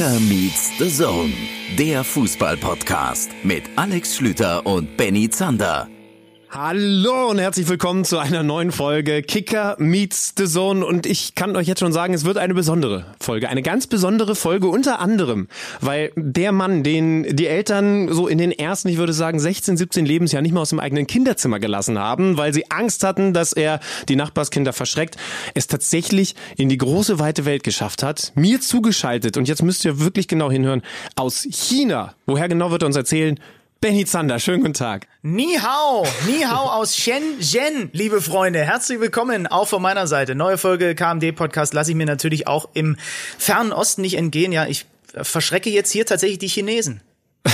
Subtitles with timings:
[0.00, 1.34] Kicker meets the Zone,
[1.76, 5.90] der Fußball-Podcast mit Alex Schlüter und Benny Zander.
[6.52, 11.54] Hallo und herzlich willkommen zu einer neuen Folge Kicker meets the Zone und ich kann
[11.54, 15.46] euch jetzt schon sagen, es wird eine besondere Folge, eine ganz besondere Folge unter anderem,
[15.80, 20.04] weil der Mann, den die Eltern so in den ersten, ich würde sagen 16, 17
[20.04, 23.78] Lebensjahr nicht mal aus dem eigenen Kinderzimmer gelassen haben, weil sie Angst hatten, dass er
[24.08, 25.18] die Nachbarskinder verschreckt,
[25.54, 30.00] es tatsächlich in die große weite Welt geschafft hat, mir zugeschaltet und jetzt müsst ihr
[30.00, 30.82] wirklich genau hinhören,
[31.14, 32.14] aus China.
[32.26, 33.38] Woher genau wird er uns erzählen?
[33.82, 35.06] Benny Zander, schönen guten Tag.
[35.22, 38.62] Ni hao, ni hao aus Shenzhen, liebe Freunde.
[38.62, 40.34] Herzlich willkommen auch von meiner Seite.
[40.34, 42.98] Neue Folge KMD Podcast lasse ich mir natürlich auch im
[43.38, 44.52] fernen Osten nicht entgehen.
[44.52, 47.00] Ja, ich verschrecke jetzt hier tatsächlich die Chinesen.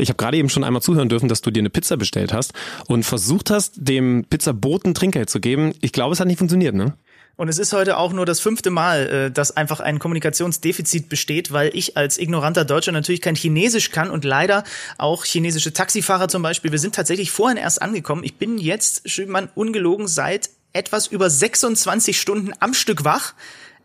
[0.00, 2.52] Ich habe gerade eben schon einmal zuhören dürfen, dass du dir eine Pizza bestellt hast
[2.86, 5.74] und versucht hast, dem Pizzaboten Trinkgeld zu geben.
[5.80, 6.94] Ich glaube, es hat nicht funktioniert, ne?
[7.38, 11.52] Und es ist heute auch nur das fünfte Mal, äh, dass einfach ein Kommunikationsdefizit besteht,
[11.52, 14.64] weil ich als ignoranter Deutscher natürlich kein Chinesisch kann und leider
[14.98, 16.72] auch chinesische Taxifahrer zum Beispiel.
[16.72, 18.24] Wir sind tatsächlich vorhin erst angekommen.
[18.24, 23.34] Ich bin jetzt, Schümann, ungelogen seit etwas über 26 Stunden am Stück wach.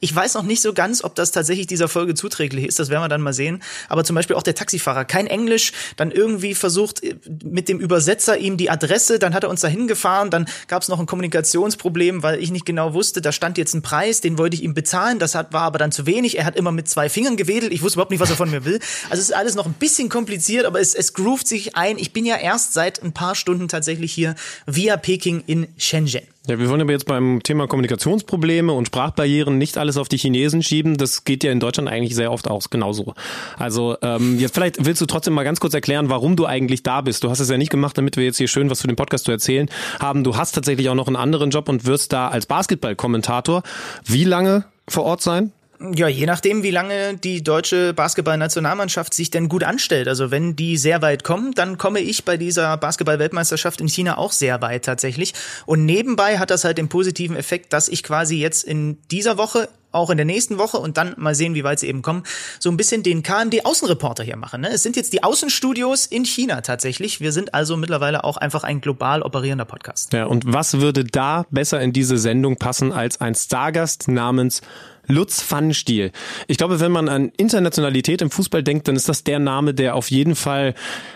[0.04, 2.78] Ich weiß noch nicht so ganz, ob das tatsächlich dieser Folge zuträglich ist.
[2.78, 3.64] Das werden wir dann mal sehen.
[3.88, 8.38] Aber zum Beispiel auch der Taxifahrer, kein Englisch, dann irgendwie versucht äh, mit dem Übersetzer
[8.38, 12.22] ihm die Adresse, dann hat er uns dahin gefahren, dann gab es noch ein Kommunikationsproblem,
[12.22, 15.20] weil ich nicht genau wusste, da stand jetzt ein Preis, den wollte ich ihm bezahlen,
[15.20, 16.38] das hat, war aber dann zu wenig.
[16.38, 18.66] Er hat immer mit zwei Fingern gewedelt, ich wusste überhaupt nicht, was er von mir
[18.66, 18.82] will.
[19.10, 21.98] Also es ist alles noch ein bisschen kompliziert, aber es, es groovt sich ein.
[21.98, 26.33] Ich bin ja erst seit ein paar Stunden tatsächlich hier via Peking in Shenzhen.
[26.46, 30.62] Ja, wir wollen aber jetzt beim Thema Kommunikationsprobleme und Sprachbarrieren nicht alles auf die Chinesen
[30.62, 30.98] schieben.
[30.98, 33.14] Das geht ja in Deutschland eigentlich sehr oft auch genauso.
[33.58, 37.00] Also ähm, jetzt vielleicht willst du trotzdem mal ganz kurz erklären, warum du eigentlich da
[37.00, 37.24] bist.
[37.24, 39.24] Du hast es ja nicht gemacht, damit wir jetzt hier schön was für den Podcast
[39.24, 39.70] zu erzählen
[40.02, 40.26] haben.
[40.26, 43.64] Du hast tatsächlich auch noch einen anderen Job und wirst da als Basketballkommentator
[44.04, 45.54] wie lange vor Ort sein?
[45.92, 50.08] Ja, je nachdem, wie lange die deutsche Basketballnationalmannschaft sich denn gut anstellt.
[50.08, 54.32] Also wenn die sehr weit kommen, dann komme ich bei dieser Basketball-Weltmeisterschaft in China auch
[54.32, 55.34] sehr weit tatsächlich.
[55.66, 59.68] Und nebenbei hat das halt den positiven Effekt, dass ich quasi jetzt in dieser Woche
[59.92, 62.24] auch in der nächsten Woche und dann mal sehen, wie weit sie eben kommen,
[62.60, 64.62] so ein bisschen den KMD-Außenreporter hier machen.
[64.62, 64.70] Ne?
[64.70, 67.22] Es sind jetzt die Außenstudios in China tatsächlich.
[67.22, 70.14] Wir sind also mittlerweile auch einfach ein global operierender Podcast.
[70.14, 74.62] Ja, und was würde da besser in diese Sendung passen als ein Stargast namens
[75.08, 76.12] Lutz Pfannenstiel.
[76.48, 79.96] Ich glaube, wenn man an Internationalität im Fußball denkt, dann ist das der Name, der
[79.96, 80.76] auf jeden Fall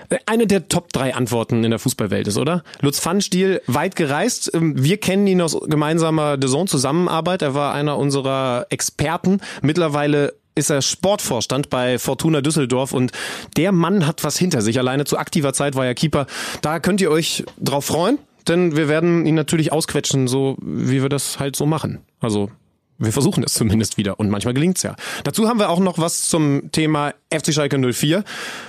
[0.09, 2.63] äh, eine der Top drei Antworten in der Fußballwelt ist, oder?
[2.81, 4.51] Lutz Pfannenstiel, weit gereist.
[4.53, 7.41] Ähm, wir kennen ihn aus gemeinsamer The Zusammenarbeit.
[7.41, 9.39] Er war einer unserer Experten.
[9.61, 13.11] Mittlerweile ist er Sportvorstand bei Fortuna Düsseldorf und
[13.55, 14.79] der Mann hat was hinter sich.
[14.79, 16.25] Alleine zu aktiver Zeit war er Keeper.
[16.61, 18.17] Da könnt ihr euch drauf freuen,
[18.47, 21.99] denn wir werden ihn natürlich ausquetschen, so wie wir das halt so machen.
[22.19, 22.49] Also
[22.99, 24.95] wir versuchen es zumindest wieder und manchmal gelingt's ja.
[25.23, 28.23] Dazu haben wir auch noch was zum Thema FC Schalke 04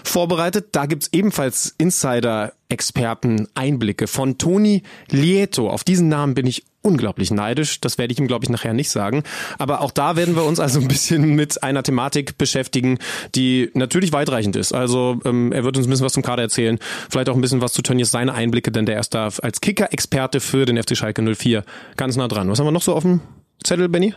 [0.05, 0.69] vorbereitet.
[0.72, 5.71] Da gibt's ebenfalls Insider-Experten Einblicke von Toni Lieto.
[5.71, 7.81] Auf diesen Namen bin ich unglaublich neidisch.
[7.81, 9.22] Das werde ich ihm, glaube ich, nachher nicht sagen.
[9.59, 12.99] Aber auch da werden wir uns also ein bisschen mit einer Thematik beschäftigen,
[13.34, 14.72] die natürlich weitreichend ist.
[14.72, 16.78] Also ähm, er wird uns ein bisschen was zum Kader erzählen,
[17.11, 20.41] vielleicht auch ein bisschen was zu Tönnies seine Einblicke, denn der ist da als Kicker-Experte
[20.41, 21.65] für den FC Schalke 04
[21.97, 22.49] ganz nah dran.
[22.50, 23.21] Was haben wir noch so offen?
[23.69, 24.15] Zettel, Benny?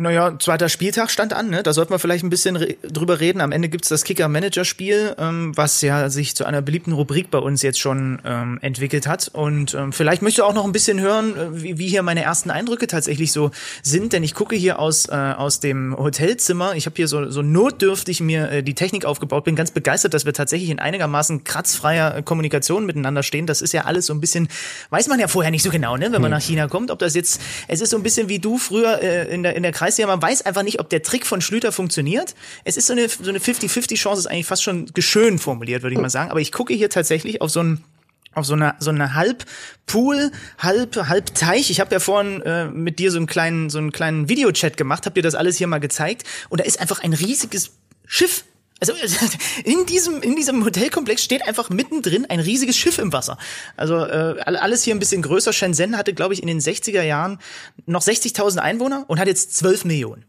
[0.00, 1.62] Naja, zweiter Spieltag stand an, ne?
[1.62, 3.42] Da sollten wir vielleicht ein bisschen re drüber reden.
[3.42, 7.60] Am Ende gibt's das Kicker-Manager-Spiel, ähm, was ja sich zu einer beliebten Rubrik bei uns
[7.60, 9.28] jetzt schon ähm, entwickelt hat.
[9.30, 12.22] Und ähm, vielleicht möchtest du auch noch ein bisschen hören, äh, wie, wie hier meine
[12.22, 13.50] ersten Eindrücke tatsächlich so
[13.82, 14.14] sind.
[14.14, 16.74] Denn ich gucke hier aus, äh, aus dem Hotelzimmer.
[16.76, 19.44] Ich habe hier so, so notdürftig mir äh, die Technik aufgebaut.
[19.44, 23.46] Bin ganz begeistert, dass wir tatsächlich in einigermaßen kratzfreier äh, Kommunikation miteinander stehen.
[23.46, 24.48] Das ist ja alles so ein bisschen,
[24.88, 26.06] weiß man ja vorher nicht so genau, ne?
[26.06, 26.38] wenn man hm.
[26.38, 26.90] nach China kommt.
[26.90, 29.62] Ob das jetzt, es ist so ein bisschen wie du früher äh, in der, in
[29.62, 32.34] der Kreis heißt ja, man weiß einfach nicht, ob der Trick von Schlüter funktioniert.
[32.64, 36.00] Es ist so eine, so eine 50-50-Chance, ist eigentlich fast schon geschön formuliert, würde ich
[36.00, 36.30] mal sagen.
[36.30, 37.84] Aber ich gucke hier tatsächlich auf so ein
[38.32, 39.44] auf so eine so eine halb
[39.86, 41.68] Pool, halb halb Teich.
[41.70, 45.04] Ich habe ja vorhin äh, mit dir so einen kleinen so einen kleinen Videochat gemacht,
[45.06, 47.72] hab dir das alles hier mal gezeigt und da ist einfach ein riesiges
[48.06, 48.44] Schiff
[48.80, 48.94] also
[49.64, 53.38] in diesem, in diesem Hotelkomplex steht einfach mittendrin ein riesiges Schiff im Wasser.
[53.76, 55.52] Also äh, alles hier ein bisschen größer.
[55.52, 57.38] Shenzhen hatte, glaube ich, in den 60er Jahren
[57.86, 60.24] noch 60.000 Einwohner und hat jetzt 12 Millionen.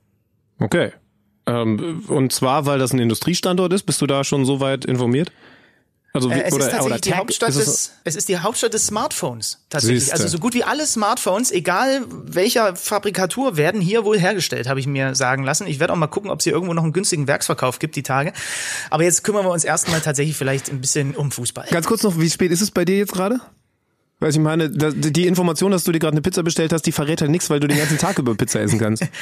[0.59, 0.91] Okay.
[1.47, 5.31] Ähm, und zwar, weil das ein Industriestandort ist, bist du da schon so weit informiert?
[6.13, 8.73] Also wie, äh, es oder, ist tatsächlich die Hauptstadt ist des, es ist die Hauptstadt
[8.73, 10.01] des Smartphones tatsächlich.
[10.01, 10.15] Siehste.
[10.15, 14.87] Also so gut wie alle Smartphones, egal welcher Fabrikatur, werden hier wohl hergestellt, habe ich
[14.87, 15.67] mir sagen lassen.
[15.67, 18.03] Ich werde auch mal gucken, ob es hier irgendwo noch einen günstigen Werksverkauf gibt die
[18.03, 18.33] Tage.
[18.89, 21.67] Aber jetzt kümmern wir uns erstmal tatsächlich vielleicht ein bisschen um Fußball.
[21.71, 23.39] Ganz kurz noch, wie spät ist es bei dir jetzt gerade?
[24.21, 27.21] Weil ich meine, die Information, dass du dir gerade eine Pizza bestellt hast, die verrät
[27.21, 29.03] halt nichts, weil du den ganzen Tag über Pizza essen kannst.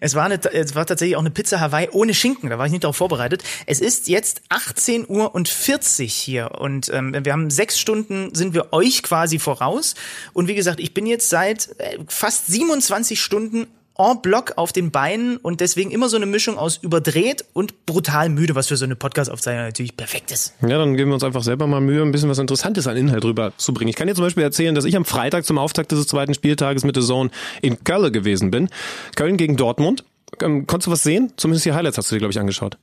[0.00, 2.72] Es war, eine, es war tatsächlich auch eine Pizza Hawaii ohne Schinken, da war ich
[2.72, 3.44] nicht darauf vorbereitet.
[3.66, 8.54] Es ist jetzt 18 Uhr und 40 hier und ähm, wir haben sechs Stunden, sind
[8.54, 9.94] wir euch quasi voraus.
[10.32, 14.90] Und wie gesagt, ich bin jetzt seit äh, fast 27 Stunden en bloc auf den
[14.90, 18.84] Beinen und deswegen immer so eine Mischung aus überdreht und brutal müde, was für so
[18.84, 20.54] eine Podcast-Aufzeichnung natürlich perfekt ist.
[20.62, 23.24] Ja, dann geben wir uns einfach selber mal Mühe, ein bisschen was Interessantes an Inhalt
[23.24, 23.88] rüber zu bringen.
[23.88, 26.84] Ich kann dir zum Beispiel erzählen, dass ich am Freitag zum Auftakt des zweiten Spieltages
[26.84, 27.30] mit der Zone
[27.62, 28.68] in Köln gewesen bin.
[29.14, 30.04] Köln gegen Dortmund.
[30.42, 31.32] Ähm, konntest du was sehen?
[31.36, 32.78] Zumindest die Highlights hast du dir, glaube ich, angeschaut.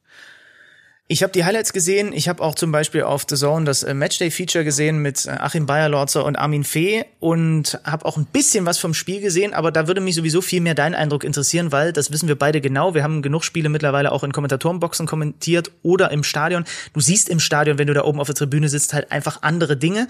[1.12, 2.14] Ich habe die Highlights gesehen.
[2.14, 5.66] Ich habe auch zum Beispiel auf The Zone das äh, Matchday-Feature gesehen mit äh, Achim
[5.66, 9.88] Bayerlorzer und Armin Fee und habe auch ein bisschen was vom Spiel gesehen, aber da
[9.90, 12.94] würde mich sowieso viel mehr dein Eindruck interessieren, weil das wissen wir beide genau.
[12.94, 16.64] Wir haben genug Spiele mittlerweile auch in Kommentatorenboxen kommentiert oder im Stadion.
[16.94, 19.76] Du siehst im Stadion, wenn du da oben auf der Tribüne sitzt, halt einfach andere
[19.76, 20.08] Dinge.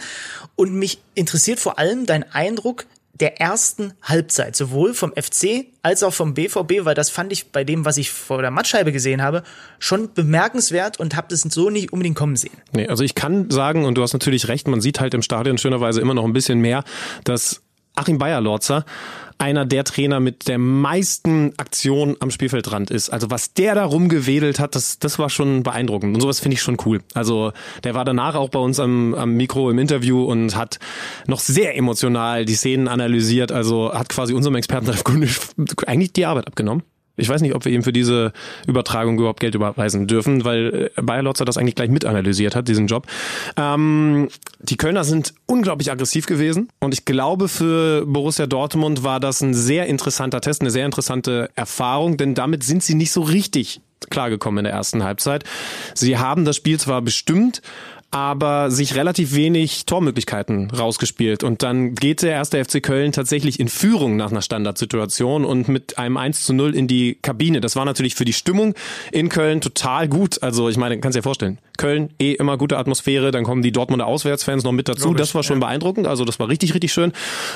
[0.56, 2.86] Und mich interessiert vor allem dein Eindruck,
[3.22, 7.64] der ersten Halbzeit, sowohl vom FC als auch vom BVB, weil das fand ich bei
[7.64, 9.44] dem, was ich vor der Matscheibe gesehen habe,
[9.80, 12.58] schon bemerkenswert und habe das so nicht unbedingt kommen sehen.
[12.74, 15.58] Nee, also ich kann sagen, und du hast natürlich recht, man sieht halt im Stadion
[15.58, 16.84] schönerweise immer noch ein bisschen mehr,
[17.24, 17.62] dass
[18.02, 18.86] Achim Bayer-Lorzer
[19.42, 23.10] einer der Trainer mit der meisten Aktionen am Spielfeldrand ist.
[23.10, 26.14] Also was der da rumgewedelt hat, das, das war schon beeindruckend.
[26.14, 27.02] Und sowas finde ich schon cool.
[27.16, 27.52] Also
[27.84, 30.78] der war danach auch bei uns am, am Mikro im Interview und hat
[31.26, 33.52] noch sehr emotional die Szenen analysiert.
[33.52, 34.92] Also hat quasi unserem Experten
[35.88, 36.84] eigentlich die Arbeit abgenommen.
[37.22, 38.34] Ich weiß nicht, ob wir ihm für diese
[38.68, 42.88] Übertragung überhaupt Geld überweisen dürfen, weil äh, Bayer Lotzer das eigentlich gleich mitanalysiert hat, diesen
[42.88, 43.06] Job.
[43.58, 44.30] Ähm,
[44.60, 49.54] die Kölner sind unglaublich aggressiv gewesen und ich glaube, für Borussia Dortmund war das ein
[49.54, 54.60] sehr interessanter Test, eine sehr interessante Erfahrung, denn damit sind sie nicht so richtig klargekommen
[54.60, 55.44] in der ersten Halbzeit.
[55.94, 57.62] Sie haben das Spiel zwar bestimmt,
[58.12, 61.44] aber sich relativ wenig Tormöglichkeiten rausgespielt.
[61.44, 65.98] Und dann geht der erste FC Köln tatsächlich in Führung nach einer Standardsituation und mit
[65.98, 67.62] einem 1 zu 0 in die Kabine.
[67.62, 68.76] Das war natürlich für die Stimmung
[69.12, 70.44] in Köln total gut.
[70.44, 74.06] Also ich meine, kannst dir vorstellen, Köln eh immer gute Atmosphäre, dann kommen die Dortmunder
[74.06, 75.08] Auswärtsfans noch mit dazu.
[75.08, 75.68] Logisch, das war schon ja.
[75.68, 77.14] beeindruckend, also das war richtig, richtig schön.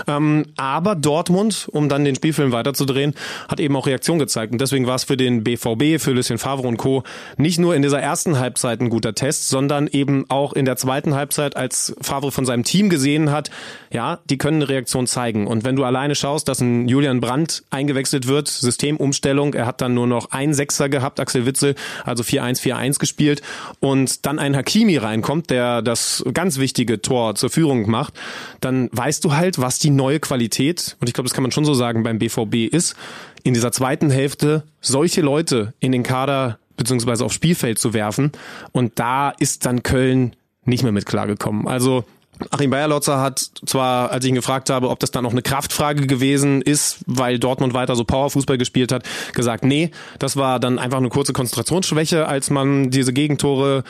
[0.07, 3.13] Ähm, aber Dortmund, um dann den Spielfilm weiterzudrehen,
[3.49, 4.51] hat eben auch Reaktion gezeigt.
[4.53, 7.03] Und deswegen war es für den BVB, für Lucien Favre und Co.
[7.37, 11.15] nicht nur in dieser ersten Halbzeit ein guter Test, sondern eben auch in der zweiten
[11.15, 13.49] Halbzeit, als Favre von seinem Team gesehen hat,
[13.91, 15.47] ja, die können eine Reaktion zeigen.
[15.47, 19.93] Und wenn du alleine schaust, dass ein Julian Brandt eingewechselt wird, Systemumstellung, er hat dann
[19.93, 23.41] nur noch einen Sechser gehabt, Axel Witzel, also 4-1-4-1 gespielt
[23.79, 28.13] und dann ein Hakimi reinkommt, der das ganz wichtige Tor zur Führung macht,
[28.61, 31.65] dann weißt du halt, was die neue Qualität, und ich glaube, das kann man schon
[31.65, 32.95] so sagen, beim BVB ist,
[33.43, 38.31] in dieser zweiten Hälfte solche Leute in den Kader beziehungsweise aufs Spielfeld zu werfen.
[38.71, 41.67] Und da ist dann Köln nicht mehr mit klargekommen.
[41.67, 42.03] Also
[42.51, 46.05] Achim Bayerlotzer hat zwar, als ich ihn gefragt habe, ob das dann noch eine Kraftfrage
[46.05, 50.97] gewesen ist, weil Dortmund weiter so Powerfußball gespielt hat, gesagt, nee, das war dann einfach
[50.97, 53.83] eine kurze Konzentrationsschwäche, als man diese Gegentore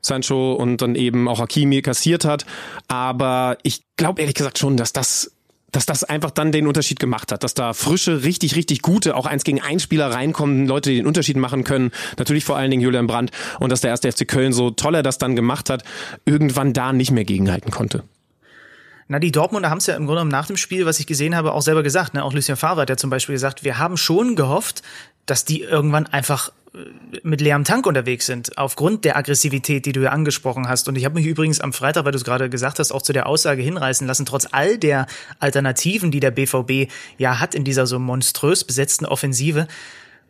[0.00, 2.46] Sancho und dann eben auch Hakimi kassiert hat.
[2.86, 5.32] Aber ich glaube ehrlich gesagt schon, dass das
[5.72, 9.26] dass das einfach dann den Unterschied gemacht hat, dass da frische, richtig, richtig gute, auch
[9.26, 11.90] eins gegen ein Spieler reinkommen, Leute, die den Unterschied machen können.
[12.18, 15.02] Natürlich vor allen Dingen Julian Brandt und dass der erste FC Köln, so toll er
[15.02, 15.84] das dann gemacht hat,
[16.24, 18.04] irgendwann da nicht mehr gegenhalten konnte.
[19.08, 21.34] Na, die Dortmunder haben es ja im Grunde genommen nach dem Spiel, was ich gesehen
[21.34, 22.12] habe, auch selber gesagt.
[22.12, 22.22] Ne?
[22.22, 24.82] Auch Lucien Favre hat ja zum Beispiel gesagt, wir haben schon gehofft,
[25.24, 26.52] dass die irgendwann einfach
[27.22, 30.88] mit leerem Tank unterwegs sind, aufgrund der Aggressivität, die du ja angesprochen hast.
[30.88, 33.12] Und ich habe mich übrigens am Freitag, weil du es gerade gesagt hast, auch zu
[33.12, 35.06] der Aussage hinreißen lassen, trotz all der
[35.38, 39.66] Alternativen, die der BVB ja hat in dieser so monströs besetzten Offensive,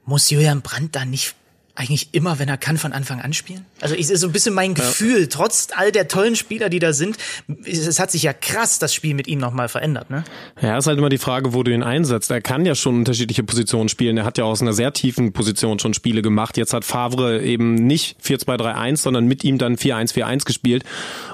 [0.04, 1.35] muss Julian Brandt da nicht
[1.79, 3.65] eigentlich immer, wenn er kann, von Anfang an spielen?
[3.81, 5.27] Also ich ist so ein bisschen mein Gefühl, ja.
[5.31, 7.17] trotz all der tollen Spieler, die da sind,
[7.65, 10.25] es hat sich ja krass das Spiel mit ihm nochmal verändert, ne?
[10.61, 12.33] Ja, ist halt immer die Frage, wo du ihn einsetzt.
[12.33, 14.19] Er kann ja schon unterschiedliche Positionen spielen.
[14.19, 16.57] Er hat ja aus einer sehr tiefen Position schon Spiele gemacht.
[16.57, 20.85] Jetzt hat Favre eben nicht 4-2-3-1, sondern mit ihm dann 4-1-4-1 gespielt.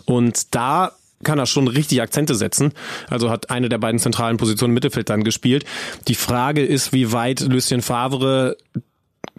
[0.04, 2.72] Und da kann er schon richtig Akzente setzen.
[3.08, 5.64] Also hat eine der beiden zentralen Positionen im Mittelfeld dann gespielt.
[6.06, 8.58] Die Frage ist, wie weit Lucien Favre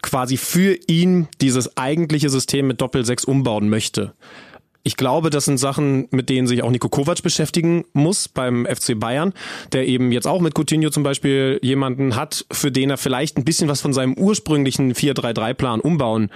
[0.01, 4.13] quasi für ihn dieses eigentliche System mit Doppel-6 umbauen möchte.
[4.88, 9.00] Ich glaube, das sind Sachen, mit denen sich auch Nico Kovac beschäftigen muss beim FC
[9.00, 9.34] Bayern,
[9.74, 13.46] der eben jetzt auch mit Coutinho zum Beispiel jemanden hat, für den er vielleicht ein
[13.46, 16.30] bisschen was von seinem ursprünglichen 4-3-3-Plan umbauen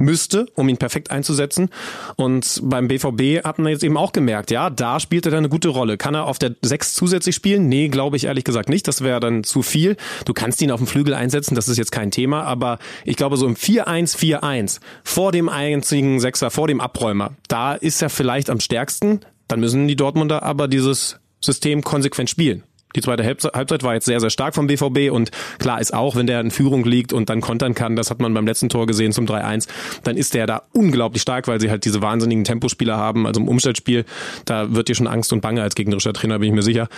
[0.00, 1.68] müsste, um ihn perfekt einzusetzen.
[2.16, 5.48] Und beim BVB hat man jetzt eben auch gemerkt, ja, da spielt er dann eine
[5.48, 5.96] gute Rolle.
[5.96, 7.68] Kann er auf der 6 zusätzlich spielen?
[7.68, 8.88] Nee, glaube ich ehrlich gesagt nicht.
[8.88, 9.96] Das wäre dann zu viel.
[10.24, 12.42] Du kannst ihn auf dem Flügel einsetzen, das ist jetzt kein Thema.
[12.42, 18.02] Aber ich glaube, so im 4-1-4-1, vor dem einzigen Sechser, vor dem Abräumer, da ist
[18.02, 19.20] er vielleicht am stärksten.
[19.48, 22.62] Dann müssen die Dortmunder aber dieses System konsequent spielen.
[22.96, 26.26] Die zweite Halbzeit war jetzt sehr, sehr stark vom BVB und klar ist auch, wenn
[26.26, 29.12] der in Führung liegt und dann kontern kann, das hat man beim letzten Tor gesehen
[29.12, 29.68] zum 3-1,
[30.02, 33.48] dann ist der da unglaublich stark, weil sie halt diese wahnsinnigen Tempospieler haben, also im
[33.48, 34.04] Umstellspiel,
[34.44, 36.88] da wird dir schon Angst und Bange als gegnerischer Trainer, bin ich mir sicher.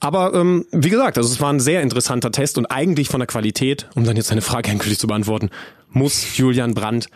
[0.00, 3.26] Aber ähm, wie gesagt, also es war ein sehr interessanter Test und eigentlich von der
[3.26, 5.50] Qualität, um dann jetzt deine Frage endgültig zu beantworten,
[5.90, 7.08] muss Julian Brandt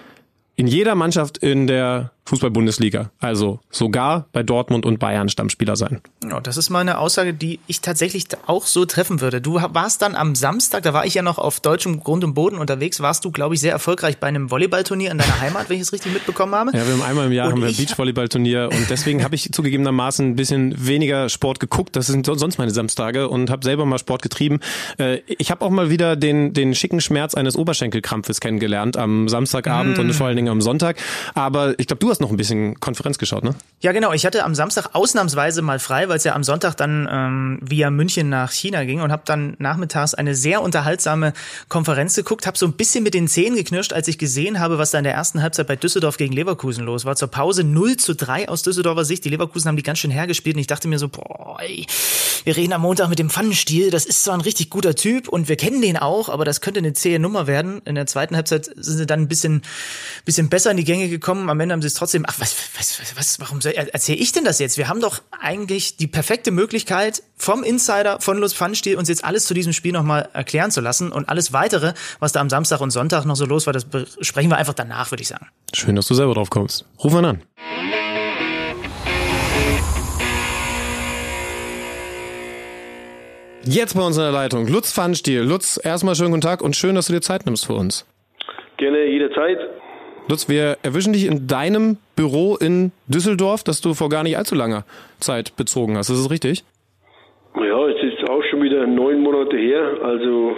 [0.56, 3.10] in jeder Mannschaft in der Fußball-Bundesliga.
[3.18, 6.00] Also sogar bei Dortmund und Bayern Stammspieler sein.
[6.28, 9.40] Ja, das ist mal eine Aussage, die ich tatsächlich auch so treffen würde.
[9.40, 12.56] Du warst dann am Samstag, da war ich ja noch auf deutschem Grund und Boden
[12.56, 15.82] unterwegs, warst du, glaube ich, sehr erfolgreich bei einem Volleyballturnier in deiner Heimat, wenn ich
[15.82, 16.70] es richtig mitbekommen habe.
[16.76, 20.30] Ja, wir haben einmal im Jahr haben wir ein Beachvolleyballturnier und deswegen habe ich zugegebenermaßen
[20.30, 21.96] ein bisschen weniger Sport geguckt.
[21.96, 24.60] Das sind sonst meine Samstage und habe selber mal Sport getrieben.
[24.98, 29.98] Äh, ich habe auch mal wieder den, den schicken Schmerz eines Oberschenkelkrampfes kennengelernt am Samstagabend
[29.98, 30.00] mm.
[30.00, 30.96] und vor allen Dingen am Sonntag.
[31.34, 33.54] Aber ich glaube, du hast noch ein bisschen Konferenz geschaut, ne?
[33.80, 34.12] Ja, genau.
[34.12, 37.90] Ich hatte am Samstag ausnahmsweise mal frei, weil es ja am Sonntag dann ähm, via
[37.90, 41.32] München nach China ging und habe dann nachmittags eine sehr unterhaltsame
[41.68, 44.90] Konferenz geguckt, habe so ein bisschen mit den Zähnen geknirscht, als ich gesehen habe, was
[44.90, 47.16] da in der ersten Halbzeit bei Düsseldorf gegen Leverkusen los war.
[47.16, 49.24] Zur Pause 0 zu 3 aus Düsseldorfer Sicht.
[49.24, 51.86] Die Leverkusen haben die ganz schön hergespielt und ich dachte mir so, boah, ey,
[52.44, 53.90] wir reden am Montag mit dem Pfannenstiel.
[53.90, 56.78] Das ist zwar ein richtig guter Typ und wir kennen den auch, aber das könnte
[56.78, 57.80] eine zähe Nummer werden.
[57.84, 59.62] In der zweiten Halbzeit sind sie dann ein bisschen,
[60.24, 61.48] bisschen besser in die Gänge gekommen.
[61.48, 64.58] Am Ende haben sie es trotzdem, ach, was, was, was warum erzähle ich denn das
[64.58, 64.78] jetzt?
[64.78, 69.46] Wir haben doch eigentlich die perfekte Möglichkeit, vom Insider von Lutz Pfannenstiel uns jetzt alles
[69.46, 71.12] zu diesem Spiel nochmal erklären zu lassen.
[71.12, 73.86] Und alles weitere, was da am Samstag und Sonntag noch so los war, das
[74.20, 75.46] sprechen wir einfach danach, würde ich sagen.
[75.74, 76.84] Schön, dass du selber drauf kommst.
[77.02, 77.42] Ruf ihn an.
[83.64, 85.42] Jetzt bei uns in der Leitung Lutz Pfannenstiel.
[85.42, 88.06] Lutz, erstmal schönen guten Tag und schön, dass du dir Zeit nimmst für uns.
[88.78, 89.58] Gerne jederzeit.
[90.30, 94.54] Lutz, wir erwischen dich in deinem Büro in Düsseldorf, das du vor gar nicht allzu
[94.54, 94.84] langer
[95.18, 96.08] Zeit bezogen hast.
[96.08, 96.62] Ist das richtig?
[97.56, 99.98] Ja, es ist auch schon wieder neun Monate her.
[100.04, 100.52] Also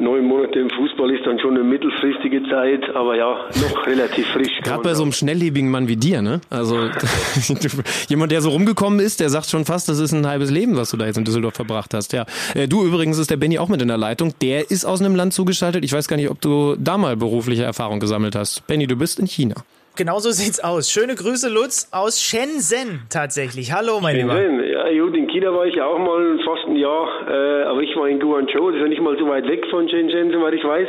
[0.00, 4.60] neun Monate im Fußball ist dann schon eine mittelfristige Zeit, aber ja, noch relativ frisch.
[4.62, 6.40] Gerade bei so einem schnelllebigen Mann wie dir, ne?
[6.50, 6.78] Also
[8.08, 10.90] jemand, der so rumgekommen ist, der sagt schon fast, das ist ein halbes Leben, was
[10.90, 12.12] du da jetzt in Düsseldorf verbracht hast.
[12.12, 14.34] Ja, äh, du übrigens ist der Benny auch mit in der Leitung.
[14.40, 15.84] Der ist aus einem Land zugeschaltet.
[15.84, 18.66] Ich weiß gar nicht, ob du da mal berufliche Erfahrung gesammelt hast.
[18.66, 19.54] Benny, du bist in China.
[19.96, 20.90] Genau so sieht's aus.
[20.90, 23.72] Schöne Grüße, Lutz, aus Shenzhen tatsächlich.
[23.72, 24.60] Hallo, mein Shenzhen.
[24.60, 24.66] Lieber.
[24.66, 28.08] Ja, gut, China war ich ja auch mal fast ein Jahr, äh, aber ich war
[28.08, 30.88] in Guangzhou, das ist ja nicht mal so weit weg von Shenzhen, soweit ich weiß.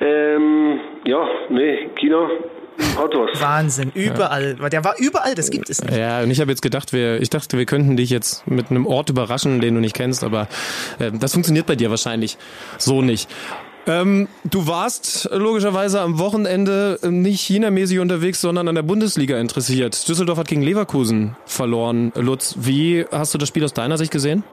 [0.00, 2.28] Ähm, ja, nee, China
[2.96, 3.40] hat was.
[3.40, 4.56] Wahnsinn, überall.
[4.60, 4.68] Ja.
[4.68, 5.96] Der war überall, das gibt es nicht.
[5.96, 8.86] Ja, und ich habe jetzt gedacht, wir, ich dachte, wir könnten dich jetzt mit einem
[8.86, 10.48] Ort überraschen, den du nicht kennst, aber
[10.98, 12.38] äh, das funktioniert bei dir wahrscheinlich
[12.78, 13.28] so nicht.
[13.90, 19.94] Ähm, du warst logischerweise am Wochenende nicht chinamäßig unterwegs, sondern an der Bundesliga interessiert.
[20.08, 22.12] Düsseldorf hat gegen Leverkusen verloren.
[22.14, 24.44] Lutz, wie hast du das Spiel aus deiner Sicht gesehen?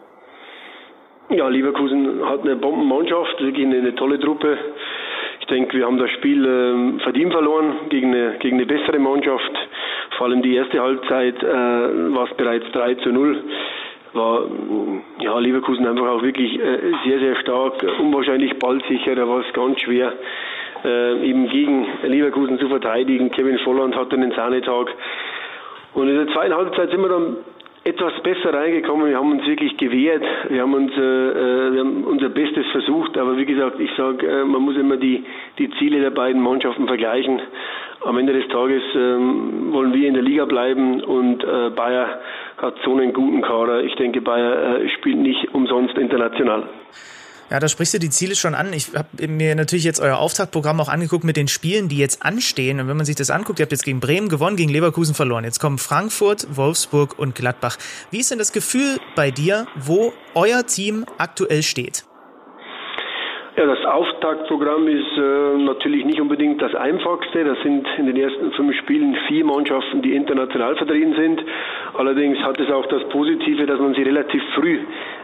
[1.29, 4.57] Ja, Leverkusen hat eine Bombenmannschaft, wirklich eine, eine tolle Truppe.
[5.41, 9.51] Ich denke, wir haben das Spiel äh, verdient verloren gegen eine, gegen eine bessere Mannschaft.
[10.17, 13.43] Vor allem die erste Halbzeit äh, war es bereits 3 zu 0
[14.17, 14.43] war
[15.19, 19.79] ja, Leverkusen einfach auch wirklich äh, sehr, sehr stark, unwahrscheinlich ballsicher, da war es ganz
[19.79, 20.13] schwer,
[20.83, 23.31] äh, eben gegen Leverkusen zu verteidigen.
[23.31, 24.89] Kevin Volland hatte einen Sahnetag.
[25.93, 27.37] Und in der zweiten Halbzeit sind wir dann
[27.87, 29.07] etwas besser reingekommen.
[29.07, 30.23] Wir haben uns wirklich gewehrt.
[30.49, 33.17] Wir haben, uns, äh, äh wir haben unser Bestes versucht.
[33.17, 35.23] Aber wie gesagt, ich sage, äh, man muss immer die,
[35.57, 37.39] die Ziele der beiden Mannschaften vergleichen.
[38.03, 42.19] Am Ende des Tages ähm, wollen wir in der Liga bleiben und äh, Bayer
[42.57, 43.81] hat so einen guten Kader.
[43.83, 46.63] Ich denke, Bayer äh, spielt nicht umsonst international.
[47.49, 48.73] Ja, da sprichst du die Ziele schon an.
[48.73, 52.81] Ich habe mir natürlich jetzt euer Auftaktprogramm auch angeguckt mit den Spielen, die jetzt anstehen.
[52.81, 55.45] Und wenn man sich das anguckt, ihr habt jetzt gegen Bremen gewonnen, gegen Leverkusen verloren.
[55.45, 57.77] Jetzt kommen Frankfurt, Wolfsburg und Gladbach.
[58.11, 62.03] Wie ist denn das Gefühl bei dir, wo euer Team aktuell steht?
[63.57, 67.43] Ja, das Auftaktprogramm ist äh, natürlich nicht unbedingt das einfachste.
[67.43, 71.41] Das sind in den ersten fünf Spielen vier Mannschaften, die international vertreten sind.
[71.95, 74.77] Allerdings hat es auch das Positive, dass man sie relativ früh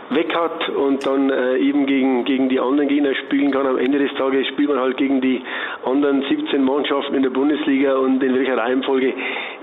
[0.09, 3.65] weg hat und dann äh, eben gegen, gegen die anderen Gegner spielen kann.
[3.65, 5.41] Am Ende des Tages spielt man halt gegen die
[5.85, 9.13] anderen 17 Mannschaften in der Bundesliga und in welcher Reihenfolge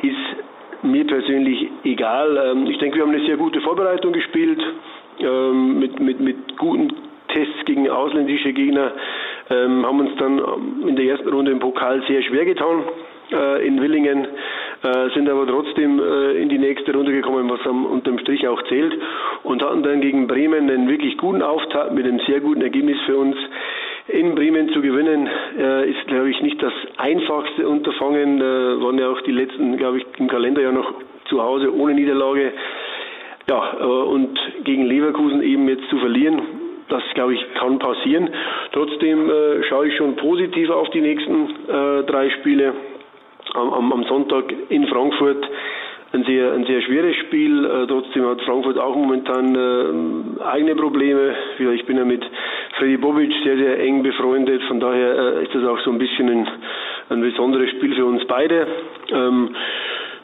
[0.02, 2.52] ist mir persönlich egal.
[2.52, 4.60] Ähm, ich denke, wir haben eine sehr gute Vorbereitung gespielt
[5.20, 6.88] ähm, mit, mit, mit guten
[7.28, 8.92] Tests gegen ausländische Gegner,
[9.50, 10.40] ähm, haben uns dann
[10.88, 12.84] in der ersten Runde im Pokal sehr schwer getan
[13.32, 14.26] äh, in Willingen,
[14.82, 18.62] äh, sind aber trotzdem äh, in die nächste Runde gekommen, was am, unterm Strich auch
[18.62, 18.94] zählt
[19.42, 23.18] und hatten dann gegen Bremen einen wirklich guten Auftakt mit einem sehr guten Ergebnis für
[23.18, 23.36] uns.
[24.08, 28.40] In Bremen zu gewinnen äh, ist, glaube ich, nicht das einfachste Unterfangen.
[28.40, 30.94] Waren ja auch die letzten, glaube ich, im Kalender ja noch
[31.26, 32.52] zu Hause ohne Niederlage.
[33.50, 36.40] ja, und gegen Leverkusen eben jetzt zu verlieren,
[36.88, 38.30] das glaube ich kann passieren.
[38.72, 39.30] Trotzdem
[39.68, 41.48] schaue ich schon positiv auf die nächsten
[42.06, 42.72] drei Spiele.
[43.54, 45.44] Am, am, Sonntag in Frankfurt
[46.12, 47.64] ein sehr, ein sehr schweres Spiel.
[47.64, 51.34] Äh, trotzdem hat Frankfurt auch momentan äh, eigene Probleme.
[51.58, 52.24] Ja, ich bin ja mit
[52.78, 54.62] Freddy Bobic sehr, sehr eng befreundet.
[54.64, 56.48] Von daher äh, ist das auch so ein bisschen ein,
[57.10, 58.66] ein besonderes Spiel für uns beide.
[59.10, 59.54] Ähm,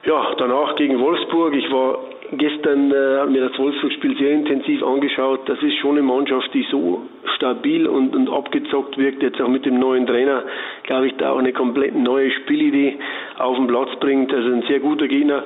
[0.05, 1.55] ja, danach gegen Wolfsburg.
[1.55, 1.99] Ich war
[2.33, 5.49] gestern äh, mir das Wolfsburg-Spiel sehr intensiv angeschaut.
[5.49, 7.03] Das ist schon eine Mannschaft, die so
[7.37, 9.23] stabil und, und abgezockt wirkt.
[9.23, 10.45] Jetzt auch mit dem neuen Trainer,
[10.85, 12.99] glaube ich, da auch eine komplett neue Spielidee
[13.39, 14.33] auf den Platz bringt.
[14.33, 15.45] Also ein sehr guter Gegner.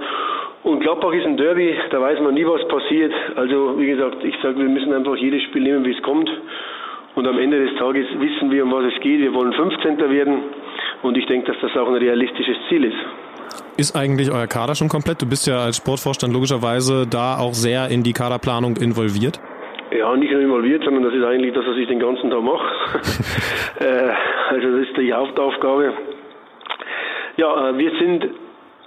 [0.63, 3.13] Und Gladbach ist ein Derby, da weiß man nie, was passiert.
[3.37, 6.31] Also wie gesagt, ich sage, wir müssen einfach jedes Spiel nehmen, wie es kommt.
[7.15, 9.21] Und am Ende des Tages wissen wir, um was es geht.
[9.21, 9.99] Wir wollen 15.
[9.99, 10.43] werden.
[11.03, 12.99] Und ich denke, dass das auch ein realistisches Ziel ist.
[13.81, 15.23] Ist eigentlich euer Kader schon komplett?
[15.23, 19.41] Du bist ja als Sportvorstand logischerweise da auch sehr in die Kaderplanung involviert.
[19.91, 22.69] Ja, nicht nur involviert, sondern das ist eigentlich das, was ich den ganzen Tag mache.
[23.81, 24.13] Äh,
[24.51, 25.95] also das ist die Hauptaufgabe.
[27.39, 28.29] Ja, äh, wir sind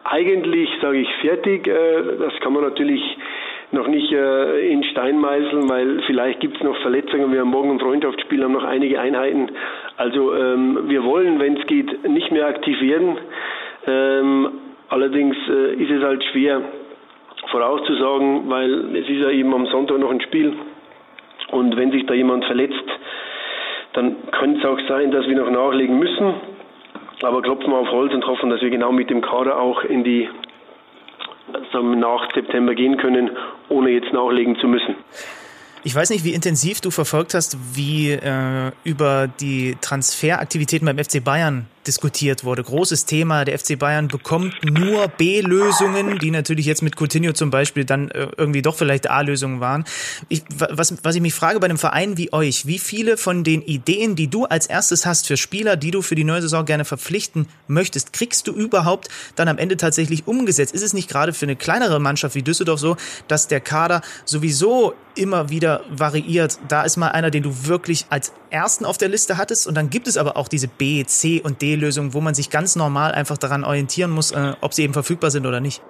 [0.03, 1.67] eigentlich, sage ich, fertig.
[1.67, 3.01] Äh, das kann man natürlich
[3.71, 7.33] noch nicht in Stein meißeln, weil vielleicht gibt es noch Verletzungen.
[7.33, 9.49] Wir haben morgen ein Freundschaftsspiel, haben noch einige Einheiten.
[9.97, 13.17] Also ähm, wir wollen, wenn es geht, nicht mehr aktiv werden.
[14.93, 16.61] Allerdings äh, ist es halt schwer
[17.49, 20.53] vorauszusagen, weil es ist ja eben am Sonntag noch ein Spiel
[21.49, 22.85] und wenn sich da jemand verletzt,
[23.93, 26.35] dann könnte es auch sein, dass wir noch nachlegen müssen.
[27.23, 30.03] Aber klopfen wir auf Holz und hoffen, dass wir genau mit dem Kader auch in
[30.03, 30.29] die
[31.71, 33.31] sagen nach September gehen können,
[33.69, 34.93] ohne jetzt nachlegen zu müssen.
[35.83, 41.23] Ich weiß nicht, wie intensiv du verfolgt hast, wie äh, über die Transferaktivitäten beim FC
[41.23, 42.63] Bayern diskutiert wurde.
[42.63, 43.45] Großes Thema.
[43.45, 48.27] Der FC Bayern bekommt nur B-Lösungen, die natürlich jetzt mit Coutinho zum Beispiel dann äh,
[48.37, 49.85] irgendwie doch vielleicht A-Lösungen waren.
[50.29, 53.61] Ich, was, was ich mich frage bei einem Verein wie euch, wie viele von den
[53.61, 56.85] Ideen, die du als erstes hast für Spieler, die du für die neue Saison gerne
[56.85, 60.73] verpflichten möchtest, kriegst du überhaupt dann am Ende tatsächlich umgesetzt?
[60.73, 64.93] Ist es nicht gerade für eine kleinere Mannschaft wie Düsseldorf so, dass der Kader sowieso
[65.15, 66.59] immer wieder variiert?
[66.67, 69.89] Da ist mal einer, den du wirklich als ersten auf der Liste hattest und dann
[69.89, 73.11] gibt es aber auch diese B, C und D lösungen wo man sich ganz normal
[73.11, 75.81] einfach daran orientieren muss, äh, ob sie eben verfügbar sind oder nicht.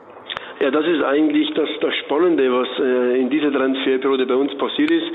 [0.60, 4.92] Ja, das ist eigentlich das, das Spannende, was äh, in dieser Transferperiode bei uns passiert
[4.92, 5.12] ist.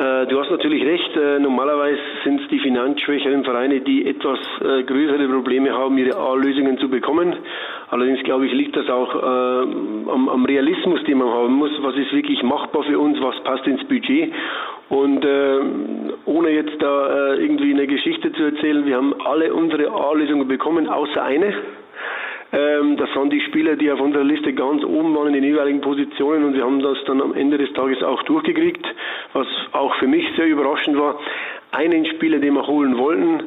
[0.00, 4.82] Äh, du hast natürlich recht, äh, normalerweise sind es die finanzschwächeren Vereine, die etwas äh,
[4.84, 7.36] größere Probleme haben, ihre A-Lösungen zu bekommen.
[7.90, 11.72] Allerdings glaube ich, liegt das auch am Realismus, den man haben muss.
[11.82, 13.20] Was ist wirklich machbar für uns?
[13.20, 14.32] Was passt ins Budget?
[14.90, 15.58] Und äh,
[16.24, 20.88] ohne jetzt da äh, irgendwie eine Geschichte zu erzählen, wir haben alle unsere A-Lösungen bekommen,
[20.88, 21.54] außer eine.
[22.52, 25.80] Ähm, das waren die Spieler, die auf unserer Liste ganz oben waren in den jeweiligen
[25.80, 28.84] Positionen und wir haben das dann am Ende des Tages auch durchgekriegt,
[29.32, 31.20] was auch für mich sehr überraschend war.
[31.70, 33.44] Einen Spieler, den wir holen wollten,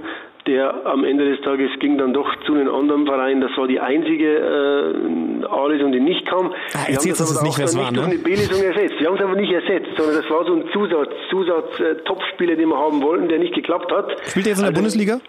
[0.47, 3.41] der am Ende des Tages ging dann doch zu einem anderen Verein.
[3.41, 6.53] Das war die einzige äh, A-Lesung, die nicht kam.
[6.73, 7.97] Ah, wir haben das aber nicht, auch war, nicht ne?
[7.97, 8.99] durch eine B-Lesung ersetzt.
[8.99, 12.55] Wir haben es aber nicht ersetzt, sondern das war so ein Zusatz, Zusatz äh, Topspieler,
[12.55, 14.11] den wir haben wollten, der nicht geklappt hat.
[14.27, 15.19] Spielt er jetzt in der also, Bundesliga?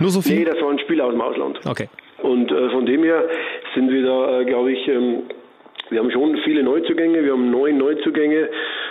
[0.00, 0.38] Nur so viel?
[0.38, 1.60] Nee, das war ein Spieler aus dem Ausland.
[1.66, 1.88] Okay.
[2.22, 3.24] Und äh, von dem her
[3.74, 5.22] sind wir da, äh, glaube ich, ähm,
[5.90, 8.48] wir haben schon viele Neuzugänge, wir haben neun Neuzugänge,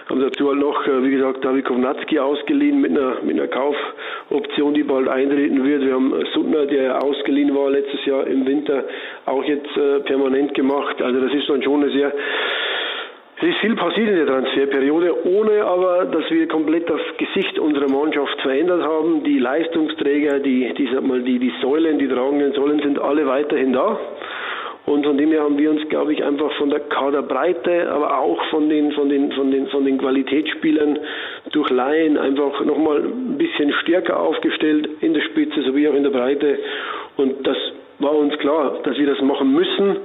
[0.09, 4.73] haben dazu halt noch, äh, wie gesagt, David Kovnatski ausgeliehen mit einer, mit einer Kaufoption,
[4.73, 5.83] die bald eintreten wird.
[5.83, 8.83] Wir haben Suttner, der ausgeliehen war letztes Jahr im Winter,
[9.25, 11.01] auch jetzt äh, permanent gemacht.
[11.01, 12.13] Also das ist dann schon eine sehr
[13.43, 17.89] es ist viel passiert in der Transferperiode, ohne aber, dass wir komplett das Gesicht unserer
[17.89, 19.23] Mannschaft verändert haben.
[19.25, 23.73] Die Leistungsträger, die, die, sag mal, die, die Säulen, die tragenden Säulen sind alle weiterhin
[23.73, 23.99] da.
[24.85, 28.43] Und von dem her haben wir uns, glaube ich, einfach von der Kaderbreite, aber auch
[28.49, 30.99] von den, von den, von den, von den Qualitätsspielern
[31.51, 36.09] durch Laien einfach nochmal ein bisschen stärker aufgestellt in der Spitze sowie auch in der
[36.09, 36.59] Breite.
[37.15, 37.57] Und das
[37.99, 39.97] war uns klar, dass wir das machen müssen,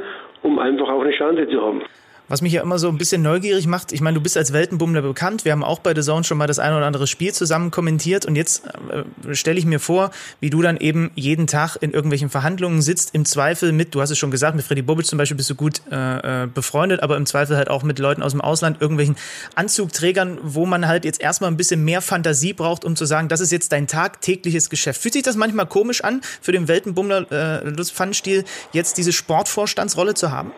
[0.42, 1.82] um einfach auch eine Chance zu haben.
[2.28, 5.00] Was mich ja immer so ein bisschen neugierig macht, ich meine, du bist als Weltenbummler
[5.00, 7.70] bekannt, wir haben auch bei The Zone schon mal das ein oder andere Spiel zusammen
[7.70, 11.92] kommentiert und jetzt äh, stelle ich mir vor, wie du dann eben jeden Tag in
[11.92, 15.16] irgendwelchen Verhandlungen sitzt, im Zweifel mit, du hast es schon gesagt, mit Freddy Bobic zum
[15.16, 18.32] Beispiel bist du gut äh, äh, befreundet, aber im Zweifel halt auch mit Leuten aus
[18.32, 19.16] dem Ausland, irgendwelchen
[19.54, 23.40] Anzugträgern, wo man halt jetzt erstmal ein bisschen mehr Fantasie braucht, um zu sagen, das
[23.40, 25.00] ist jetzt dein tagtägliches Geschäft.
[25.00, 30.12] Fühlt sich das manchmal komisch an, für den Weltenbummler äh, Lutz Pfannenstiel jetzt diese Sportvorstandsrolle
[30.12, 30.52] zu haben?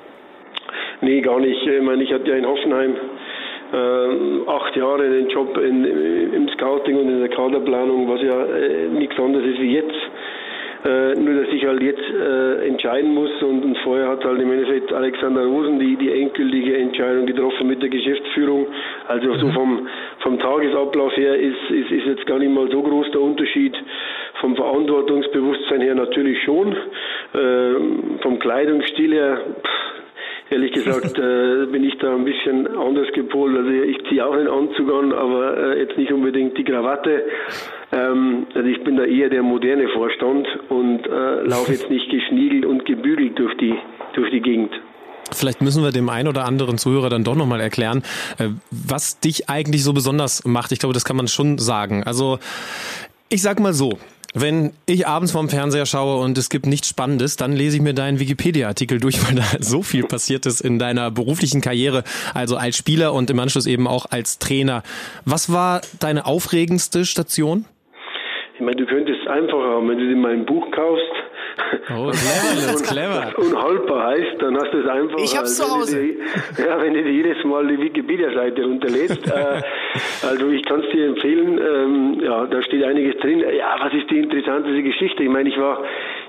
[1.02, 1.66] Nee, gar nicht.
[1.66, 2.94] Ich meine, ich hatte ja in Hoffenheim
[3.72, 5.84] äh, acht Jahre den Job in,
[6.34, 9.96] im Scouting und in der Kaderplanung, was ja äh, nichts anderes ist wie jetzt.
[10.82, 14.50] Äh, nur, dass ich halt jetzt äh, entscheiden muss und, und, vorher hat halt im
[14.50, 18.66] Endeffekt Alexander Rosen die, die endgültige Entscheidung getroffen mit der Geschäftsführung.
[19.06, 19.40] Also mhm.
[19.40, 19.88] so vom,
[20.20, 23.76] vom Tagesablauf her ist, ist, ist jetzt gar nicht mal so groß der Unterschied.
[24.40, 26.72] Vom Verantwortungsbewusstsein her natürlich schon.
[26.72, 29.99] Äh, vom Kleidungsstil her, pff,
[30.50, 33.56] ehrlich gesagt, äh, bin ich da ein bisschen anders gepolt.
[33.56, 37.22] Also ich ziehe auch einen Anzug an, aber äh, jetzt nicht unbedingt die Krawatte.
[37.92, 42.66] Ähm, also ich bin da eher der moderne Vorstand und äh, laufe jetzt nicht geschniegelt
[42.66, 43.74] und gebügelt durch die,
[44.14, 44.72] durch die Gegend.
[45.32, 48.02] Vielleicht müssen wir dem einen oder anderen Zuhörer dann doch nochmal erklären,
[48.38, 50.72] äh, was dich eigentlich so besonders macht.
[50.72, 52.02] Ich glaube, das kann man schon sagen.
[52.04, 52.38] Also,
[53.28, 53.98] ich sag mal so.
[54.32, 57.94] Wenn ich abends vorm Fernseher schaue und es gibt nichts Spannendes, dann lese ich mir
[57.94, 62.76] deinen Wikipedia-Artikel durch, weil da so viel passiert ist in deiner beruflichen Karriere, also als
[62.76, 64.84] Spieler und im Anschluss eben auch als Trainer.
[65.24, 67.64] Was war deine aufregendste Station?
[68.54, 71.10] Ich meine, du könntest einfacher wenn du dir mein Buch kaufst.
[71.90, 73.32] Oh, clever, das clever.
[73.38, 75.18] unhaltbar heißt, dann hast du es einfach.
[75.18, 76.00] Ich hab's zu Hause.
[76.00, 76.14] Dir,
[76.64, 79.26] ja, wenn du dir jedes Mal die Wikipedia-Seite runterlädst.
[79.26, 79.62] äh,
[80.26, 81.58] also ich kann es dir empfehlen.
[81.58, 83.40] Ähm, ja, da steht einiges drin.
[83.40, 85.22] Ja, was ist die interessanteste Geschichte?
[85.22, 85.82] Ich meine, ich war,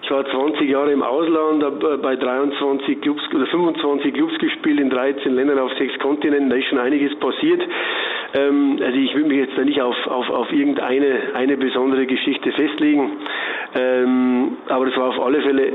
[0.04, 4.80] ich war 20 Jahre im Ausland, habe äh, bei 23 Clubs oder 25 Clubs gespielt
[4.80, 6.50] in 13 Ländern auf sechs Kontinenten.
[6.50, 7.62] Da ist schon einiges passiert.
[8.34, 12.52] Ähm, also ich will mich jetzt da nicht auf, auf, auf irgendeine eine besondere Geschichte
[12.52, 13.12] festlegen.
[13.76, 15.72] Ähm, aber es war auf alle Fälle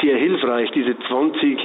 [0.00, 1.58] sehr hilfreich, diese 20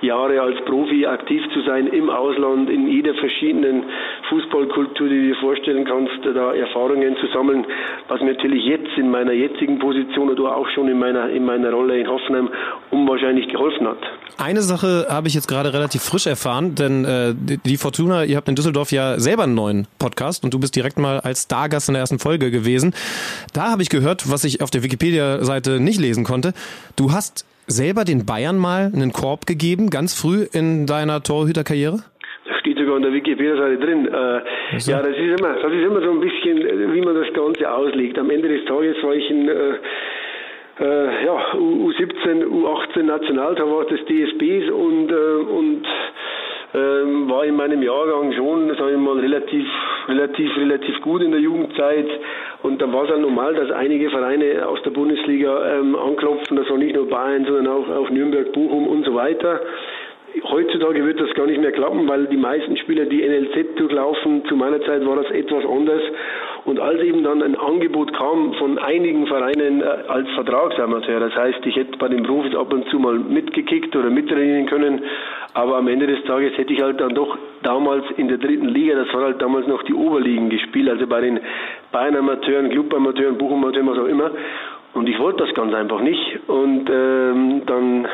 [0.00, 3.84] Jahre als Profi aktiv zu sein im Ausland, in jeder verschiedenen
[4.28, 7.66] Fußballkultur, die du dir vorstellen kannst, da Erfahrungen zu sammeln,
[8.08, 11.70] was mir natürlich jetzt in meiner jetzigen Position oder auch schon in meiner, in meiner
[11.72, 12.48] Rolle in Hoffenheim
[12.90, 13.98] unwahrscheinlich geholfen hat.
[14.38, 17.34] Eine Sache habe ich jetzt gerade relativ frisch erfahren, denn äh,
[17.66, 20.98] die Fortuna, ihr habt in Düsseldorf ja selber einen neuen Podcast und du bist direkt
[20.98, 22.94] mal als Stargast in der ersten Folge gewesen.
[23.52, 26.52] Da habe ich gehört, was ich auf der Wikipedia-Seite nicht lesen konnte.
[26.94, 31.98] Du hast selber den Bayern mal einen Korb gegeben, ganz früh in deiner Torhüterkarriere?
[32.48, 34.08] Das steht sogar in der Wikipedia-Seite drin.
[34.08, 34.40] Äh,
[34.72, 34.90] also.
[34.90, 36.56] Ja, das ist immer, das ist immer so ein bisschen,
[36.94, 38.18] wie man das Ganze auslegt.
[38.18, 39.74] Am Ende des Tages war ich ein äh,
[40.80, 45.86] äh, ja, U17, U18 Nationaltorwart des DFBs und, äh, und
[46.74, 49.66] ähm, war in meinem Jahrgang schon, sage ich mal, relativ,
[50.08, 52.08] relativ, relativ gut in der Jugendzeit.
[52.62, 56.56] Und dann war es halt normal, dass einige Vereine aus der Bundesliga ähm, anklopfen.
[56.56, 59.60] Das war nicht nur Bayern, sondern auch, auch Nürnberg, Bochum und so weiter.
[60.44, 64.44] Heutzutage wird das gar nicht mehr klappen, weil die meisten Spieler die NLZ durchlaufen.
[64.46, 66.02] Zu meiner Zeit war das etwas anders.
[66.64, 71.64] Und als eben dann ein Angebot kam von einigen Vereinen äh, als Vertragsamateur, das heißt,
[71.64, 75.02] ich hätte bei den Profis ab und zu mal mitgekickt oder mittrainieren können,
[75.54, 78.96] aber am Ende des Tages hätte ich halt dann doch damals in der dritten Liga,
[78.96, 81.40] das war halt damals noch die Oberligen gespielt, also bei den
[81.90, 84.30] Bayern-Amateuren, Club-Amateuren, Buch-Amateuren, was auch immer.
[84.94, 86.38] Und ich wollte das ganz einfach nicht.
[86.48, 88.08] Und ähm, dann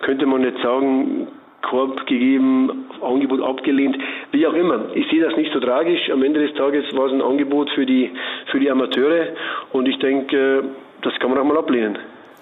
[0.00, 1.26] könnte man jetzt sagen,
[1.62, 3.96] Korb gegeben, Angebot abgelehnt,
[4.32, 4.86] wie auch immer.
[4.94, 6.10] Ich sehe das nicht so tragisch.
[6.10, 8.10] Am Ende des Tages war es ein Angebot für die,
[8.50, 9.28] für die Amateure
[9.72, 10.64] und ich denke,
[11.02, 11.98] das kann man auch mal ablehnen.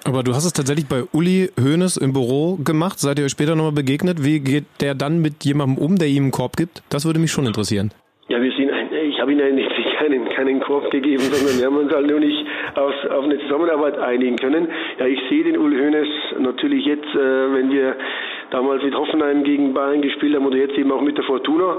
[0.06, 3.00] Aber du hast es tatsächlich bei Uli Hoeneß im Büro gemacht.
[3.00, 4.24] Seid ihr euch später nochmal begegnet?
[4.24, 6.82] Wie geht der dann mit jemandem um, der ihm einen Korb gibt?
[6.90, 7.90] Das würde mich schon interessieren.
[8.28, 9.66] Ja, wir sind, ich habe ihm eigentlich
[9.98, 13.98] keinen, keinen Korb gegeben, sondern wir haben uns halt nur nicht auf, auf eine Zusammenarbeit
[13.98, 14.68] einigen können.
[15.00, 17.96] Ja, ich sehe den Uli Hoeneß natürlich jetzt, äh, wenn wir
[18.50, 21.78] damals mit Hoffenheim gegen Bayern gespielt haben oder jetzt eben auch mit der Fortuna.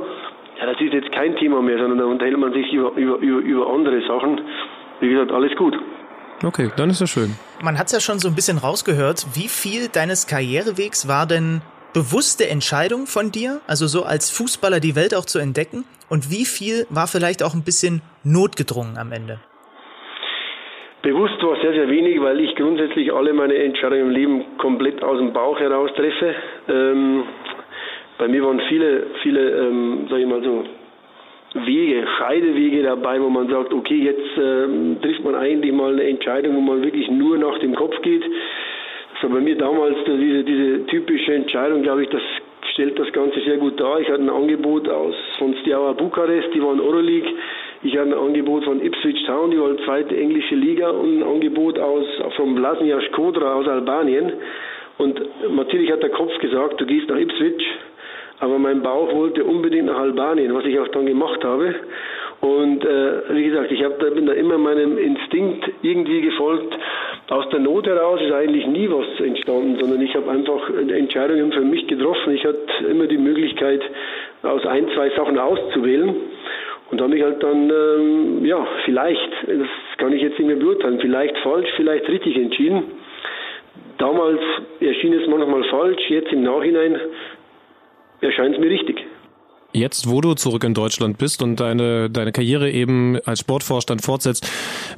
[0.60, 3.40] Ja, das ist jetzt kein Thema mehr, sondern da unterhält man sich über, über, über,
[3.40, 4.42] über andere Sachen.
[5.00, 5.78] Wie gesagt, alles gut.
[6.44, 7.36] Okay, dann ist das schön.
[7.62, 9.26] Man hat es ja schon so ein bisschen rausgehört.
[9.34, 11.62] Wie viel deines Karrierewegs war denn
[11.94, 15.84] bewusste Entscheidung von dir, also so als Fußballer die Welt auch zu entdecken?
[16.10, 19.40] Und wie viel war vielleicht auch ein bisschen notgedrungen am Ende?
[21.08, 25.18] Bewusst war sehr, sehr wenig, weil ich grundsätzlich alle meine Entscheidungen im Leben komplett aus
[25.20, 26.36] dem Bauch heraus treffe.
[26.68, 27.24] Ähm,
[28.18, 30.66] bei mir waren viele, viele, ähm, sag ich mal so,
[31.66, 36.58] Wege, Scheidewege dabei, wo man sagt, okay, jetzt ähm, trifft man eigentlich mal eine Entscheidung,
[36.58, 38.26] wo man wirklich nur nach dem Kopf geht.
[39.14, 42.22] Das war bei mir damals diese, diese typische Entscheidung, glaube ich, das
[42.74, 44.02] stellt das Ganze sehr gut dar.
[44.02, 47.32] Ich hatte ein Angebot aus von Steaua Bukarest, die waren Euroleague.
[47.84, 51.78] Ich hatte ein Angebot von Ipswich Town, die war zweite englische Liga und ein Angebot
[51.78, 54.34] aus vom Blasnia Skodra aus Albanien.
[54.98, 55.22] Und
[55.56, 57.64] natürlich hat der Kopf gesagt, du gehst nach Ipswich,
[58.40, 61.76] aber mein Bauch wollte unbedingt nach Albanien, was ich auch dann gemacht habe.
[62.42, 66.76] Und äh, wie gesagt, ich hab, da, bin da immer meinem Instinkt irgendwie gefolgt.
[67.30, 71.62] Aus der Not heraus ist eigentlich nie was entstanden, sondern ich habe einfach Entscheidungen für
[71.62, 72.34] mich getroffen.
[72.34, 73.82] Ich hatte immer die Möglichkeit,
[74.44, 76.16] aus ein, zwei Sachen auszuwählen.
[76.90, 81.00] Und habe ich halt dann, ähm, ja, vielleicht, das kann ich jetzt nicht mehr beurteilen,
[81.02, 82.84] vielleicht falsch, vielleicht richtig entschieden.
[83.98, 84.40] damals
[84.80, 86.98] erschien es manchmal falsch, jetzt im Nachhinein
[88.22, 89.04] erscheint es mir richtig.
[89.74, 94.50] Jetzt, wo du zurück in Deutschland bist und deine, deine Karriere eben als Sportvorstand fortsetzt,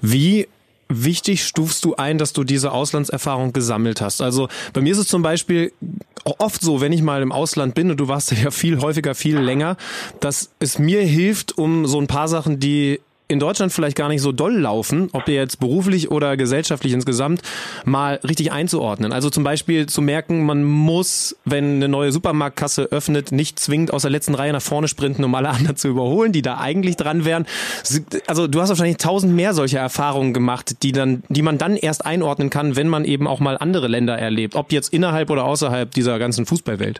[0.01, 0.47] wie
[0.89, 4.21] wichtig stufst du ein, dass du diese Auslandserfahrung gesammelt hast?
[4.21, 5.71] Also bei mir ist es zum Beispiel
[6.23, 9.37] oft so, wenn ich mal im Ausland bin und du warst ja viel häufiger, viel
[9.37, 9.77] länger,
[10.19, 12.99] dass es mir hilft, um so ein paar Sachen, die
[13.29, 17.41] in Deutschland vielleicht gar nicht so doll laufen, ob ihr jetzt beruflich oder gesellschaftlich insgesamt,
[17.85, 19.13] mal richtig einzuordnen.
[19.13, 24.01] Also zum Beispiel zu merken, man muss, wenn eine neue Supermarktkasse öffnet, nicht zwingend aus
[24.01, 27.23] der letzten Reihe nach vorne sprinten, um alle anderen zu überholen, die da eigentlich dran
[27.23, 27.45] wären.
[28.25, 32.07] Also du hast wahrscheinlich tausend mehr solcher Erfahrungen gemacht, die dann, die man dann erst
[32.07, 35.91] einordnen kann, wenn man eben auch mal andere Länder erlebt, ob jetzt innerhalb oder außerhalb
[35.91, 36.99] dieser ganzen Fußballwelt.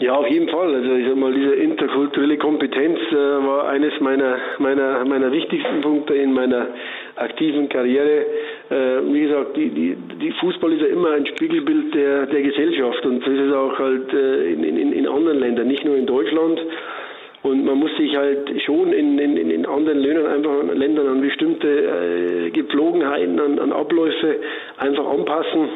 [0.00, 0.74] Ja, auf jeden Fall.
[0.74, 6.14] Also ich sag mal, diese interkulturelle Kompetenz äh, war eines meiner meiner meiner wichtigsten Punkte
[6.14, 6.66] in meiner
[7.14, 8.26] aktiven Karriere.
[8.70, 8.74] Äh,
[9.12, 13.24] wie gesagt, die, die, die Fußball ist ja immer ein Spiegelbild der der Gesellschaft und
[13.24, 16.60] das ist auch halt äh, in, in, in anderen Ländern, nicht nur in Deutschland.
[17.44, 21.68] Und man muss sich halt schon in, in, in anderen Ländern einfach Ländern an bestimmte
[21.68, 24.40] äh, Gepflogenheiten, an, an Abläufe
[24.78, 25.68] einfach anpassen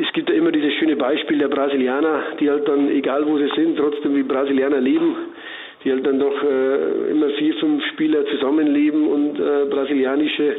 [0.00, 3.50] es gibt ja immer dieses schöne Beispiel der Brasilianer, die halt dann, egal wo sie
[3.54, 5.16] sind, trotzdem wie Brasilianer leben,
[5.84, 10.56] die halt dann doch äh, immer vier, fünf Spieler zusammenleben und äh, brasilianische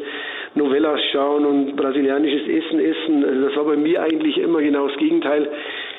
[0.55, 3.25] Novellas schauen und brasilianisches Essen essen.
[3.25, 5.47] Also das war bei mir eigentlich immer genau das Gegenteil.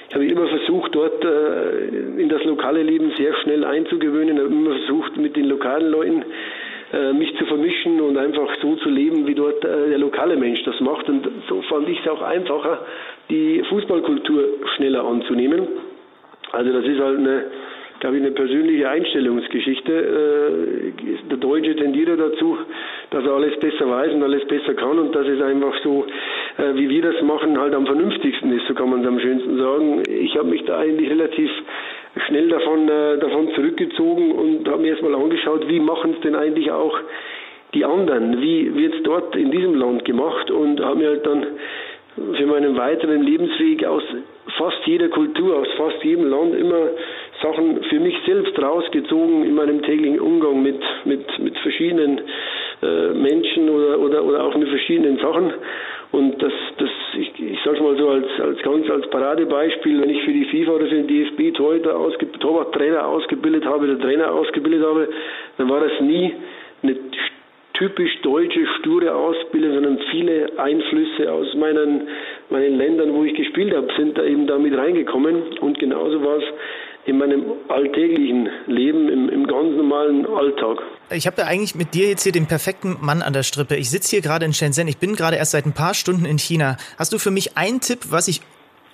[0.08, 4.74] Ich habe immer versucht, dort äh, in das lokale Leben sehr schnell einzugewöhnen, habe immer
[4.76, 6.24] versucht, mit den lokalen Leuten
[6.92, 10.62] äh, mich zu vermischen und einfach so zu leben, wie dort äh, der lokale Mensch
[10.64, 11.08] das macht.
[11.08, 12.84] Und so fand ich es auch einfacher,
[13.32, 14.44] die Fußballkultur
[14.76, 15.66] schneller anzunehmen.
[16.52, 17.44] Also das ist halt eine,
[17.98, 19.92] glaube ich, eine persönliche Einstellungsgeschichte.
[19.92, 22.58] Äh, der Deutsche tendiert dazu,
[23.10, 26.06] dass er alles besser weiß und alles besser kann und dass es einfach so,
[26.74, 30.02] wie wir das machen, halt am vernünftigsten ist, so kann man es am schönsten sagen.
[30.06, 31.50] Ich habe mich da eigentlich relativ
[32.26, 36.70] schnell davon, äh, davon zurückgezogen und habe mir erstmal angeschaut, wie machen es denn eigentlich
[36.70, 36.98] auch
[37.74, 41.46] die anderen, wie wird es dort in diesem Land gemacht und habe mir halt dann
[42.14, 44.02] für meinen weiteren Lebensweg aus
[44.58, 46.88] fast jeder Kultur, aus fast jedem Land immer
[47.42, 52.20] Sachen für mich selbst rausgezogen in meinem täglichen Umgang mit, mit, mit verschiedenen
[52.82, 55.52] äh, Menschen oder, oder, oder auch mit verschiedenen Sachen.
[56.12, 60.22] Und das, das ich, ich sage mal so als, als ganz als Paradebeispiel, wenn ich
[60.22, 64.84] für die FIFA oder für den DFB Torhüter ausge, Torwarttrainer ausgebildet habe oder Trainer ausgebildet
[64.84, 65.08] habe,
[65.56, 66.34] dann war das nie
[66.82, 66.96] eine
[67.74, 72.08] typisch deutsche, sture Ausbildung, sondern viele Einflüsse aus meinen,
[72.50, 75.58] meinen Ländern, wo ich gespielt habe, sind da eben damit reingekommen.
[75.58, 76.44] Und genauso war es
[77.04, 80.78] in meinem alltäglichen Leben, im, im ganz normalen Alltag.
[81.10, 83.76] Ich habe ja eigentlich mit dir jetzt hier den perfekten Mann an der Strippe.
[83.76, 84.86] Ich sitze hier gerade in Shenzhen.
[84.86, 86.76] Ich bin gerade erst seit ein paar Stunden in China.
[86.98, 88.40] Hast du für mich einen Tipp, was ich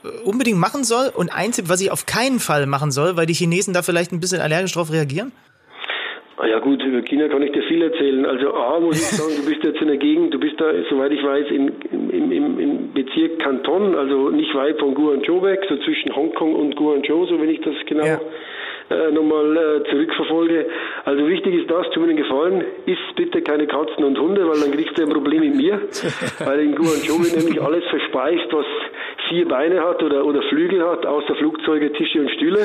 [0.04, 3.26] äh, unbedingt machen soll und einen Tipp, was ich auf keinen Fall machen soll, weil
[3.26, 5.32] die Chinesen da vielleicht ein bisschen allergisch drauf reagieren?
[6.40, 8.24] Ah ja gut, über China kann ich dir viel erzählen.
[8.24, 11.10] Also A muss ich sagen, du bist jetzt in der Gegend, du bist da, soweit
[11.10, 15.76] ich weiß, in, im, im, im Bezirk Kanton, also nicht weit von Guangzhou weg, so
[15.78, 18.20] zwischen Hongkong und Guangzhou, so wenn ich das genau ja.
[18.90, 20.66] Äh, nochmal äh, zurückverfolge.
[21.04, 24.60] Also wichtig ist das, tu mir den Gefallen, isst bitte keine Katzen und Hunde, weil
[24.60, 25.80] dann kriegst du ein Problem mit mir.
[26.44, 28.66] weil in Guangzhou wird nämlich alles verspeist, was
[29.28, 32.60] vier Beine hat oder, oder Flügel hat, außer Flugzeuge, Tische und Stühle.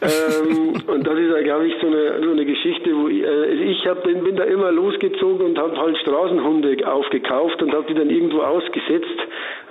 [0.00, 3.86] ähm, und das ist, glaube ich, so eine, so eine Geschichte, wo ich, äh, ich
[3.86, 8.10] hab, bin, bin da immer losgezogen und habe halt Straßenhunde aufgekauft und habe die dann
[8.10, 9.18] irgendwo ausgesetzt,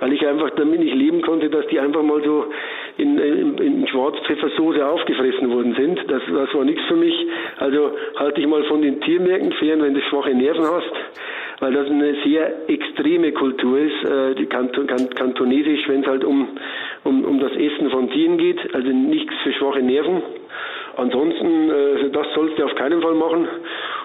[0.00, 2.46] weil ich einfach damit nicht leben konnte, dass die einfach mal so
[2.96, 5.98] in, in, in Schwarzpfeffersoße aufgefressen worden sind.
[6.08, 7.14] Das, das war nichts für mich.
[7.58, 10.92] Also halte ich mal von den Tiermärkten fern, wenn du schwache Nerven hast
[11.60, 16.48] weil das eine sehr extreme Kultur ist, äh, die Kanton, kantonesisch, wenn es halt um,
[17.04, 20.22] um, um das Essen von Tieren geht, also nichts für schwache Nerven.
[20.96, 23.48] Ansonsten, äh, das sollst du auf keinen Fall machen.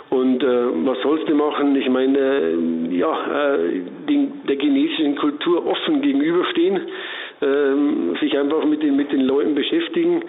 [0.09, 0.47] Und äh,
[0.85, 1.75] was sollst du machen?
[1.75, 6.79] Ich meine, äh, ja, äh, den, der chinesischen Kultur offen gegenüberstehen,
[7.41, 10.23] äh, sich einfach mit den, mit den Leuten beschäftigen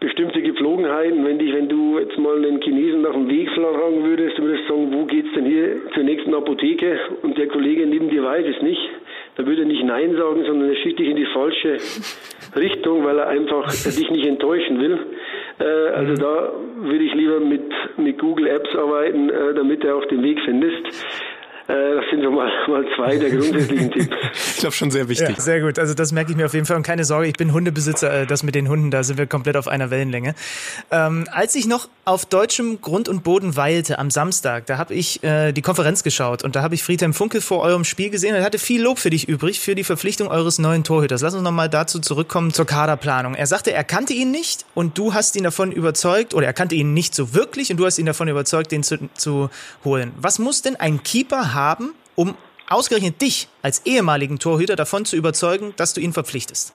[0.00, 1.24] bestimmte Gepflogenheiten.
[1.24, 4.66] Wenn dich, wenn du jetzt mal einen Chinesen nach dem Weg fragen würdest, du würdest
[4.66, 6.98] sagen, wo geht's denn hier zur nächsten Apotheke?
[7.22, 8.80] Und der Kollege neben dir weiß es nicht.
[9.36, 11.76] Da würde er nicht Nein sagen, sondern er schickt dich in die falsche
[12.56, 14.98] Richtung, weil er einfach dich nicht enttäuschen will.
[15.60, 20.04] Äh, also da würde ich lieber mit, mit Google Apps arbeiten, äh, damit er auch
[20.06, 21.06] den Weg findest.
[21.70, 24.16] Äh, das sind so mal, mal zwei der grundsätzlichen Tipps.
[24.54, 25.36] Ich glaube schon sehr wichtig.
[25.36, 25.78] Ja, sehr gut.
[25.78, 26.76] Also das merke ich mir auf jeden Fall.
[26.76, 28.22] Und keine Sorge, ich bin Hundebesitzer.
[28.22, 30.34] Äh, das mit den Hunden, da sind wir komplett auf einer Wellenlänge.
[30.90, 35.22] Ähm, als ich noch auf deutschem Grund und Boden weilte am Samstag, da habe ich
[35.22, 38.40] äh, die Konferenz geschaut und da habe ich Friedhelm Funkel vor eurem Spiel gesehen und
[38.40, 41.22] er hatte viel Lob für dich übrig für die Verpflichtung eures neuen Torhüters.
[41.22, 43.34] Lass uns nochmal dazu zurückkommen zur Kaderplanung.
[43.34, 46.74] Er sagte, er kannte ihn nicht und du hast ihn davon überzeugt, oder er kannte
[46.74, 49.50] ihn nicht so wirklich und du hast ihn davon überzeugt, den zu, zu
[49.84, 50.12] holen.
[50.16, 51.59] Was muss denn ein Keeper haben,
[52.16, 52.34] um
[52.68, 56.74] ausgerechnet dich als ehemaligen Torhüter davon zu überzeugen, dass du ihn verpflichtest?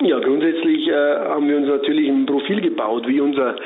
[0.00, 3.56] Ja, grundsätzlich äh, haben wir uns natürlich ein Profil gebaut, wie unser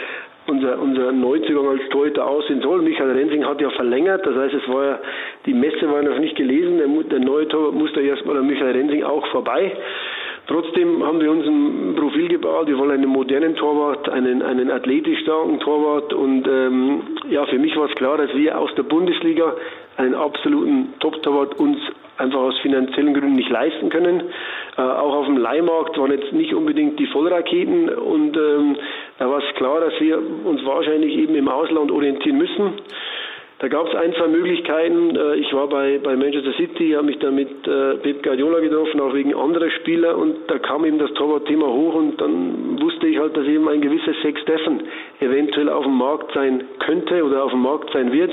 [0.47, 2.83] unser, unser Neuzugang als Torhüter aussehen soll.
[2.83, 4.99] Michael Rensing hat ja verlängert, das heißt, es war ja,
[5.47, 9.05] die Messe war noch nicht gelesen, der, der neue Torwart musste erstmal an Michael Rensing
[9.05, 9.77] auch vorbei.
[10.47, 12.67] Trotzdem haben wir uns ein Profil gebaut.
[12.67, 16.13] Wir wollen einen modernen Torwart, einen, einen athletisch starken Torwart.
[16.13, 19.55] Und ähm, ja, für mich war es klar, dass wir aus der Bundesliga
[20.01, 21.79] einen absoluten Top-Torwart uns
[22.17, 24.23] einfach aus finanziellen Gründen nicht leisten können.
[24.77, 28.77] Äh, auch auf dem Leihmarkt waren jetzt nicht unbedingt die Vollraketen und ähm,
[29.19, 32.73] da war es klar, dass wir uns wahrscheinlich eben im Ausland orientieren müssen.
[33.59, 35.17] Da gab es ein, zwei Möglichkeiten.
[35.17, 39.01] Äh, ich war bei, bei Manchester City, habe mich da mit äh, Pep Guardiola getroffen,
[39.01, 43.19] auch wegen anderer Spieler und da kam eben das Torwart-Thema hoch und dann wusste ich
[43.19, 44.83] halt, dass eben ein gewisses Sex Steffen
[45.21, 48.33] eventuell auf dem Markt sein könnte oder auf dem Markt sein wird.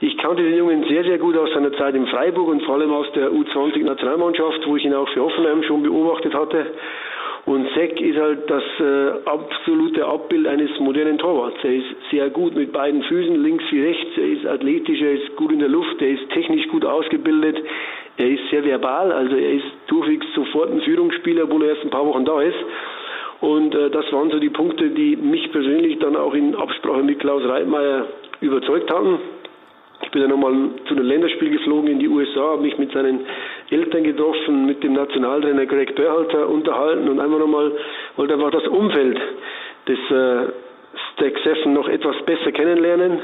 [0.00, 2.92] Ich kannte den Jungen sehr, sehr gut aus seiner Zeit in Freiburg und vor allem
[2.92, 6.66] aus der U20-Nationalmannschaft, wo ich ihn auch für Offenheim schon beobachtet hatte.
[7.46, 11.56] Und Seck ist halt das äh, absolute Abbild eines modernen Torwarts.
[11.64, 14.18] Er ist sehr gut mit beiden Füßen, links wie rechts.
[14.18, 17.56] Er ist athletisch, er ist gut in der Luft, er ist technisch gut ausgebildet.
[18.18, 21.90] Er ist sehr verbal, also er ist durchwegs sofort ein Führungsspieler, obwohl er erst ein
[21.90, 22.58] paar Wochen da ist.
[23.40, 27.18] Und äh, das waren so die Punkte, die mich persönlich dann auch in Absprache mit
[27.18, 28.06] Klaus Reitmeier
[28.40, 29.20] überzeugt haben.
[30.08, 30.54] Ich bin dann nochmal
[30.86, 33.26] zu einem Länderspiel geflogen in die USA, habe mich mit seinen
[33.68, 37.72] Eltern getroffen, mit dem Nationaltrainer Greg Berhalter unterhalten und einfach nochmal,
[38.16, 39.20] wollte einfach das Umfeld
[39.86, 40.46] des äh,
[41.12, 43.18] Stack Seffen noch etwas besser kennenlernen.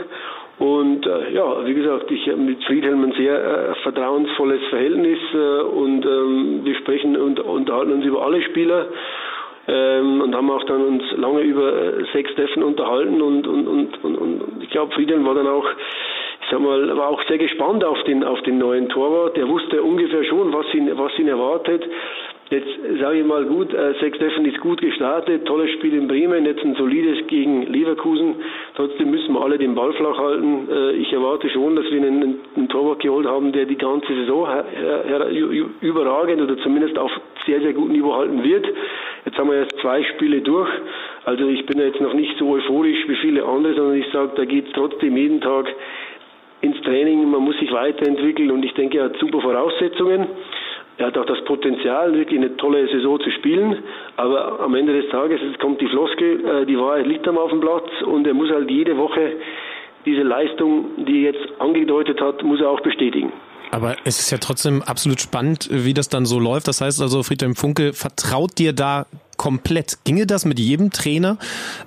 [0.59, 5.63] Und äh, ja, wie gesagt, ich habe mit Friedhelm ein sehr äh, vertrauensvolles Verhältnis äh,
[5.63, 8.89] und ähm, wir sprechen und unterhalten uns über alle Spieler
[9.69, 14.05] ähm, und haben auch dann uns lange über äh, sechs Steffen unterhalten und, und, und,
[14.05, 15.67] und, und ich glaube, Friedhelm war dann auch
[16.45, 19.39] ich sag mal, war auch sehr gespannt auf den, auf den neuen Torwart.
[19.39, 21.85] Er wusste ungefähr schon, was ihn, was ihn erwartet.
[22.51, 22.69] Jetzt
[23.01, 26.63] sage ich mal gut, äh, Sechs Steffen ist gut gestartet, tolles Spiel in Bremen, jetzt
[26.63, 28.35] ein solides gegen Leverkusen.
[28.77, 30.69] Trotzdem müssen wir alle den Ball flach halten.
[30.71, 34.47] Äh, ich erwarte schon, dass wir einen, einen Torwart geholt haben, der die ganze Saison
[35.81, 37.11] überragend oder zumindest auf
[37.47, 38.67] sehr, sehr gutem Niveau halten wird.
[39.25, 40.69] Jetzt haben wir erst zwei Spiele durch.
[41.25, 44.45] Also ich bin jetzt noch nicht so euphorisch wie viele andere, sondern ich sage, da
[44.45, 45.67] geht es trotzdem jeden Tag
[46.61, 50.27] ins Training, man muss sich weiterentwickeln und ich denke, er hat super Voraussetzungen.
[50.97, 53.83] Er hat auch das Potenzial, wirklich eine tolle Saison zu spielen.
[54.17, 57.51] Aber am Ende des Tages es kommt die Floskel, äh, die Wahrheit liegt am auf
[57.51, 59.33] dem Platz und er muss halt jede Woche
[60.07, 63.33] diese Leistung, die er jetzt angedeutet hat, muss er auch bestätigen.
[63.71, 66.69] Aber es ist ja trotzdem absolut spannend, wie das dann so läuft.
[66.69, 69.99] Das heißt also, Friedhelm Funke vertraut dir da komplett.
[70.05, 71.39] Ginge das mit jedem Trainer,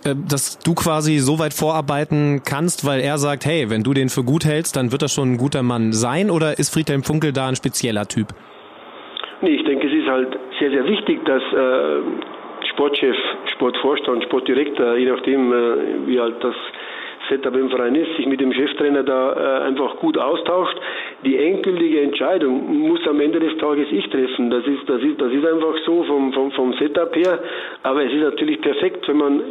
[0.04, 4.10] äh, dass du quasi so weit vorarbeiten kannst, weil er sagt, hey, wenn du den
[4.10, 6.30] für gut hältst, dann wird das schon ein guter Mann sein?
[6.30, 8.34] Oder ist Friedhelm Funkel da ein spezieller Typ?
[9.42, 12.02] Nee, ich denke, es ist halt sehr, sehr wichtig, dass äh,
[12.72, 13.16] Sportchef,
[13.54, 16.56] Sportvorstand, Sportdirektor, je nachdem, äh, wie halt das
[17.30, 20.78] Setup im Verein ist, sich mit dem Cheftrainer da äh, einfach gut austauscht.
[21.26, 24.50] Die endgültige Entscheidung muss am Ende des Tages ich treffen.
[24.50, 27.40] Das ist, das ist, das ist einfach so vom, vom, vom Setup her.
[27.84, 29.42] Aber es ist natürlich perfekt, wenn man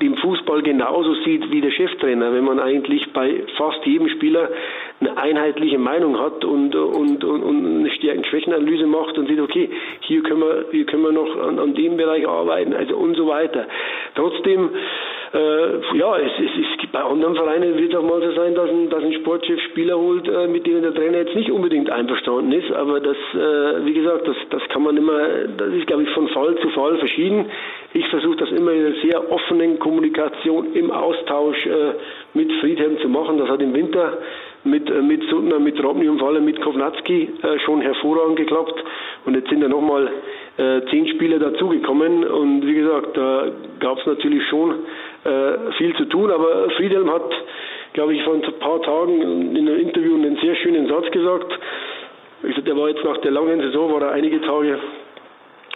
[0.00, 4.50] den Fußball genauso sieht wie der Cheftrainer, wenn man eigentlich bei fast jedem Spieler
[5.00, 10.22] eine einheitliche Meinung hat und, und, und, und eine Stärken-Schwächen-Analyse macht und sieht, okay, hier
[10.22, 13.66] können wir, hier können wir noch an, an dem Bereich arbeiten, also und so weiter.
[14.14, 14.70] Trotzdem
[15.34, 18.70] äh, ja, es, es, es, bei anderen Vereinen wird es auch mal so sein, dass
[18.70, 22.52] ein, dass ein Sportchef Spieler holt, äh, mit denen der Trainer jetzt nicht unbedingt einverstanden
[22.52, 22.70] ist.
[22.70, 25.18] Aber das, äh, wie gesagt, das, das kann man immer,
[25.56, 27.46] das ist, glaube ich, von Fall zu Fall verschieden.
[27.94, 31.92] Ich versuche das immer in einer sehr offenen Kommunikation im Austausch äh,
[32.32, 33.36] mit Friedhelm zu machen.
[33.38, 34.18] Das hat im Winter
[34.64, 38.82] mit, äh, mit Suttner, mit Robny und vor allem mit Kovnatski äh, schon hervorragend geklappt.
[39.26, 40.10] Und jetzt sind ja nochmal
[40.56, 42.24] äh, zehn Spieler dazugekommen.
[42.24, 44.70] Und wie gesagt, da gab es natürlich schon
[45.24, 46.30] äh, viel zu tun.
[46.30, 47.30] Aber Friedhelm hat,
[47.92, 51.58] glaube ich, vor ein paar Tagen in einem Interview einen sehr schönen Satz gesagt.
[52.42, 54.78] Ich sagte, er war jetzt nach der langen Saison, war er einige Tage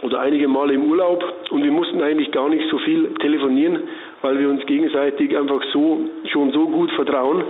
[0.02, 3.80] oder einige Male im Urlaub und wir mussten eigentlich gar nicht so viel telefonieren,
[4.22, 7.42] weil wir uns gegenseitig einfach so schon so gut vertrauen,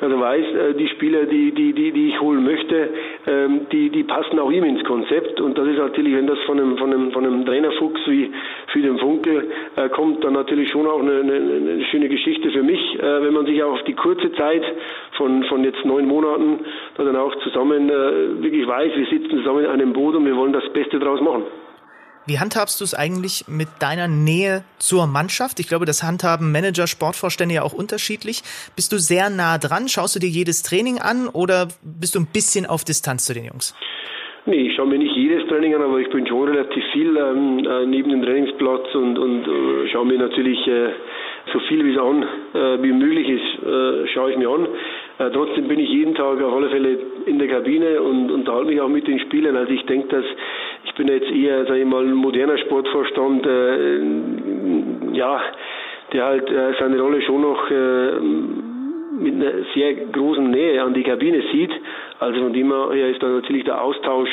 [0.00, 2.88] dass er weiß, äh, die Spieler, die, die, die, die ich holen möchte,
[3.26, 5.40] ähm, die, die passen auch ihm ins Konzept.
[5.40, 8.30] Und das ist natürlich, wenn das von einem, von einem, von einem Trainerfuchs wie
[8.68, 12.62] für den Funkel äh, kommt, dann natürlich schon auch eine, eine, eine schöne Geschichte für
[12.62, 14.62] mich, äh, wenn man sich auch auf die kurze Zeit
[15.16, 16.60] von, von jetzt neun Monaten
[16.96, 20.68] dann auch zusammen wirklich weiß, wir sitzen zusammen in einem Boot und wir wollen das
[20.70, 21.44] Beste draus machen.
[22.28, 25.60] Wie handhabst du es eigentlich mit deiner Nähe zur Mannschaft?
[25.60, 28.42] Ich glaube, das handhaben Manager, Sportvorstände ja auch unterschiedlich.
[28.76, 29.88] Bist du sehr nah dran?
[29.88, 33.46] Schaust du dir jedes Training an oder bist du ein bisschen auf Distanz zu den
[33.46, 33.74] Jungs?
[34.44, 37.64] Nee, ich schaue mir nicht jedes Training an, aber ich bin schon relativ viel ähm,
[37.64, 40.90] äh, neben dem Trainingsplatz und, und äh, schaue mir natürlich äh,
[41.52, 42.22] so viel wie es an,
[42.52, 44.68] äh, wie möglich ist, äh, schaue ich mir an.
[45.18, 48.80] Äh, trotzdem bin ich jeden Tag auf alle Fälle in der Kabine und unterhalte mich
[48.80, 49.56] auch mit den Spielern.
[49.56, 50.24] Also ich denke, dass
[50.84, 53.98] ich bin jetzt eher, sage ich mal, ein moderner Sportvorstand, äh,
[55.12, 55.40] ja,
[56.12, 58.10] der halt äh, seine Rolle schon noch äh,
[59.18, 61.72] mit einer sehr großen Nähe an die Kabine sieht.
[62.20, 64.30] Also von dem her ist da natürlich der Austausch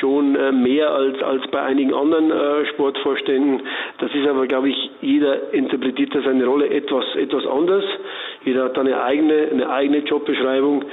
[0.00, 3.62] schon äh, mehr als, als bei einigen anderen äh, Sportvorständen.
[3.98, 7.84] Das ist aber, glaube ich, jeder interpretiert da seine Rolle etwas, etwas anders.
[8.44, 10.84] Jeder hat da eine eigene, eine eigene Jobbeschreibung.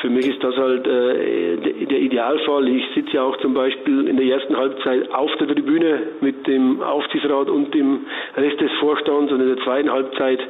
[0.00, 2.66] Für mich ist das halt äh, der Idealfall.
[2.68, 6.82] Ich sitze ja auch zum Beispiel in der ersten Halbzeit auf der Tribüne mit dem
[6.82, 8.00] Aufsichtsrat und dem
[8.36, 10.40] Rest des Vorstands und in der zweiten Halbzeit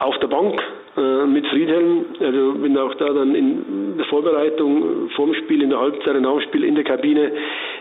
[0.00, 0.60] auf der Bank
[0.96, 2.04] äh, mit Friedhelm.
[2.20, 6.40] Also bin auch da dann in der Vorbereitung vorm Spiel, in der Halbzeit, nach dem
[6.42, 7.32] Spiel in der Kabine.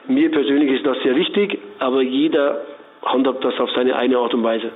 [0.07, 2.61] Mir persönlich ist das sehr wichtig, aber jeder
[3.03, 4.71] handhabt das auf seine eine Art und Weise.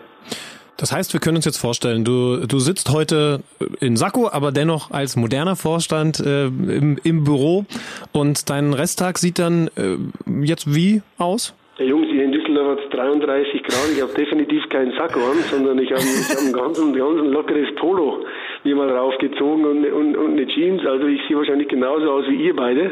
[0.77, 3.39] Das heißt, wir können uns jetzt vorstellen, du, du sitzt heute
[3.79, 7.65] in Sakko, aber dennoch als moderner Vorstand äh, im, im Büro
[8.13, 9.97] und dein Resttag sieht dann äh,
[10.45, 11.55] jetzt wie aus?
[11.79, 13.89] Ja, Jungs, hier in Düsseldorf hat es 33 Grad.
[13.95, 18.25] Ich habe definitiv keinen Sakko an, sondern ich habe hab ein ganz, ganz lockeres Polo
[18.63, 20.85] mir mal raufgezogen und, und, und eine Jeans.
[20.85, 22.91] Also ich sehe wahrscheinlich genauso aus wie ihr beide.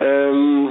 [0.00, 0.70] Ähm,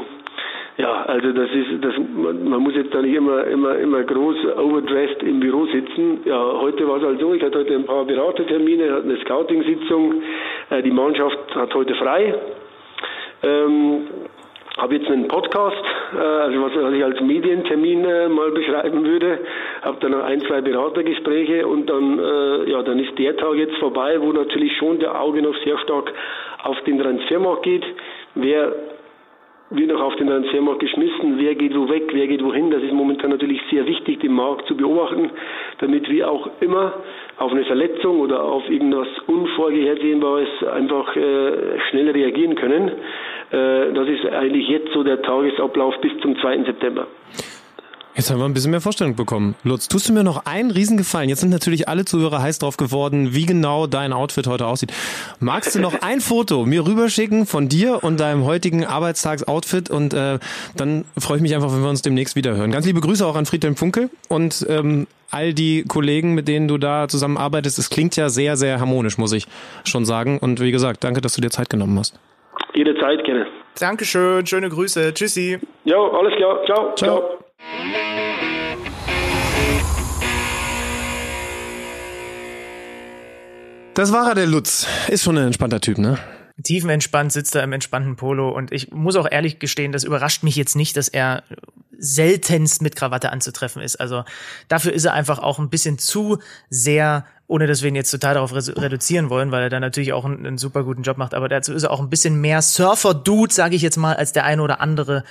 [0.77, 5.21] ja, also das ist, das, man muss jetzt da nicht immer, immer, immer groß overdressed
[5.23, 6.21] im Büro sitzen.
[6.25, 10.21] Ja, heute war es halt so, ich hatte heute ein paar Beratertermine, hatte eine Scouting-Sitzung,
[10.69, 12.35] äh, die Mannschaft hat heute frei.
[13.43, 14.07] Ähm,
[14.77, 19.39] habe jetzt einen Podcast, äh, also was, was ich als Medientermin äh, mal beschreiben würde,
[19.81, 24.19] habe dann ein, zwei Beratergespräche und dann, äh, ja, dann ist der Tag jetzt vorbei,
[24.21, 26.13] wo natürlich schon der Auge noch sehr stark
[26.63, 27.83] auf den Transfermarkt geht.
[28.35, 28.73] Wer
[29.71, 32.71] wird noch auf den Transfermarkt geschmissen, wer geht wo weg, wer geht wohin.
[32.71, 35.31] Das ist momentan natürlich sehr wichtig, den Markt zu beobachten,
[35.79, 36.93] damit wir auch immer
[37.37, 42.89] auf eine Verletzung oder auf irgendwas Unvorhersehenbares einfach äh, schnell reagieren können.
[43.51, 46.63] Äh, das ist eigentlich jetzt so der Tagesablauf bis zum 2.
[46.63, 47.07] September.
[48.15, 49.55] Jetzt haben wir ein bisschen mehr Vorstellung bekommen.
[49.63, 51.29] Lutz, tust du mir noch einen Riesengefallen?
[51.29, 54.91] Jetzt sind natürlich alle Zuhörer heiß drauf geworden, wie genau dein Outfit heute aussieht.
[55.39, 60.39] Magst du noch ein Foto mir rüberschicken von dir und deinem heutigen Arbeitstagsoutfit und äh,
[60.75, 62.71] dann freue ich mich einfach, wenn wir uns demnächst wieder hören.
[62.71, 66.77] Ganz liebe Grüße auch an Friedhelm Funkel und ähm, all die Kollegen, mit denen du
[66.77, 67.79] da zusammenarbeitest.
[67.79, 69.47] Es klingt ja sehr, sehr harmonisch, muss ich
[69.85, 70.37] schon sagen.
[70.37, 72.19] Und wie gesagt, danke, dass du dir Zeit genommen hast.
[72.73, 73.47] Jederzeit gerne.
[73.79, 75.13] Dankeschön, schöne Grüße.
[75.13, 75.59] Tschüssi.
[75.85, 76.65] Ja, alles klar.
[76.65, 76.95] Ciao.
[76.95, 77.19] Ciao.
[77.19, 77.40] Ciao.
[83.93, 84.87] Das war er, der Lutz.
[85.09, 86.17] Ist schon ein entspannter Typ, ne?
[86.63, 90.55] Tiefenentspannt sitzt er im entspannten Polo und ich muss auch ehrlich gestehen, das überrascht mich
[90.55, 91.43] jetzt nicht, dass er
[91.97, 93.97] seltenst mit Krawatte anzutreffen ist.
[93.97, 94.23] Also
[94.67, 96.39] dafür ist er einfach auch ein bisschen zu
[96.69, 100.25] sehr, ohne dass wir ihn jetzt total darauf reduzieren wollen, weil er da natürlich auch
[100.25, 103.53] einen, einen super guten Job macht, aber dazu ist er auch ein bisschen mehr Surfer-Dude,
[103.53, 105.23] sage ich jetzt mal, als der eine oder andere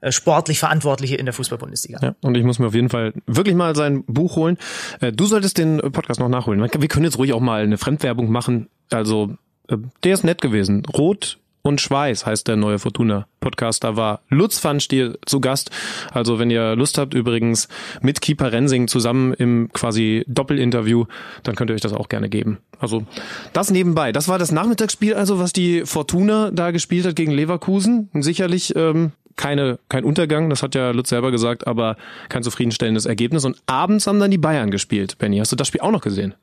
[0.00, 1.98] äh, sportlich Verantwortliche in der Fußball-Bundesliga.
[2.02, 4.58] Ja, und ich muss mir auf jeden Fall wirklich mal sein Buch holen.
[5.00, 6.60] Äh, du solltest den Podcast noch nachholen.
[6.60, 8.68] Wir können jetzt ruhig auch mal eine Fremdwerbung machen.
[8.90, 9.36] Also,
[9.68, 10.84] äh, der ist nett gewesen.
[10.86, 13.82] Rot und Schweiß heißt der neue Fortuna Podcast.
[13.82, 15.70] Da war Lutz van Stiel zu Gast.
[16.12, 17.68] Also wenn ihr Lust habt, übrigens
[18.00, 21.06] mit Keeper Rensing zusammen im quasi Doppelinterview,
[21.42, 22.58] dann könnt ihr euch das auch gerne geben.
[22.78, 23.04] Also
[23.52, 24.12] das nebenbei.
[24.12, 28.10] Das war das Nachmittagsspiel, also was die Fortuna da gespielt hat gegen Leverkusen.
[28.14, 31.96] Sicherlich ähm, keine, kein Untergang, das hat ja Lutz selber gesagt, aber
[32.28, 33.44] kein zufriedenstellendes Ergebnis.
[33.44, 35.18] Und abends haben dann die Bayern gespielt.
[35.18, 36.34] Benny, hast du das Spiel auch noch gesehen?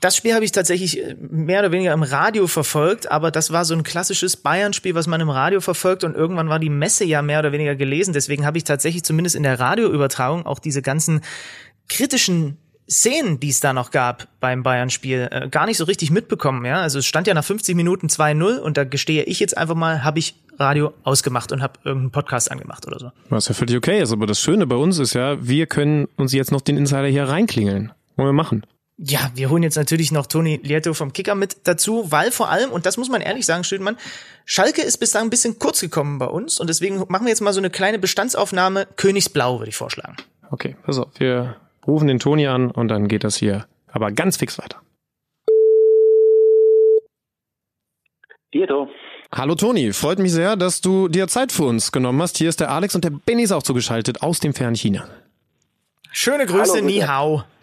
[0.00, 3.64] Das Spiel habe ich tatsächlich äh, mehr oder weniger im Radio verfolgt, aber das war
[3.66, 7.20] so ein klassisches Bayern-Spiel, was man im Radio verfolgt und irgendwann war die Messe ja
[7.20, 8.14] mehr oder weniger gelesen.
[8.14, 11.20] Deswegen habe ich tatsächlich zumindest in der Radioübertragung auch diese ganzen
[11.88, 12.56] kritischen
[12.90, 16.64] Szenen, die es da noch gab beim Bayern-Spiel, äh, gar nicht so richtig mitbekommen.
[16.64, 19.76] Ja, also es stand ja nach 50 Minuten 2-0 und da gestehe ich jetzt einfach
[19.76, 23.12] mal, habe ich Radio ausgemacht und habe irgendeinen Podcast angemacht oder so.
[23.28, 26.32] Was ja völlig okay ist, aber das Schöne bei uns ist ja, wir können uns
[26.32, 27.92] jetzt noch den Insider hier reinklingeln.
[28.16, 28.66] Wollen wir machen?
[28.98, 32.70] Ja, wir holen jetzt natürlich noch Toni Lieto vom Kicker mit dazu, weil vor allem,
[32.70, 33.96] und das muss man ehrlich sagen, Stüdmann,
[34.44, 37.54] Schalke ist bislang ein bisschen kurz gekommen bei uns und deswegen machen wir jetzt mal
[37.54, 40.16] so eine kleine Bestandsaufnahme Königsblau, würde ich vorschlagen.
[40.50, 41.56] Okay, pass auf, wir
[41.86, 44.80] rufen den Toni an und dann geht das hier aber ganz fix weiter.
[48.52, 48.88] Lieto.
[49.32, 52.36] Hallo Toni, freut mich sehr, dass du dir Zeit für uns genommen hast.
[52.38, 55.08] Hier ist der Alex und der Benny ist auch zugeschaltet aus dem fernen China.
[56.10, 57.00] Schöne Grüße, Hallo, Ni.
[57.00, 57.44] Hao.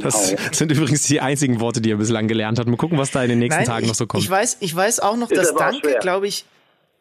[0.00, 2.66] Das sind übrigens die einzigen Worte, die er bislang gelernt hat.
[2.66, 4.24] Mal gucken, was da in den nächsten Tagen ich, noch so kommt.
[4.24, 6.46] Ich weiß, ich weiß auch noch, Ist dass Danke, glaube ich,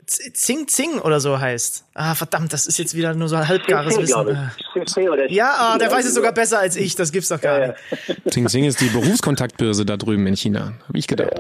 [0.08, 1.84] Zing Zing oder so heißt.
[1.93, 4.36] Ah, verdammt, das ist jetzt wieder nur so ein halbgares Wissen.
[4.36, 4.51] Ah.
[5.28, 7.74] Ja, ah, der weiß es sogar besser als ich, das gibt's doch gar nicht.
[8.30, 10.74] Xing Xing ist die Berufskontaktbörse da drüben in China.
[10.88, 11.32] Habe ich gedacht.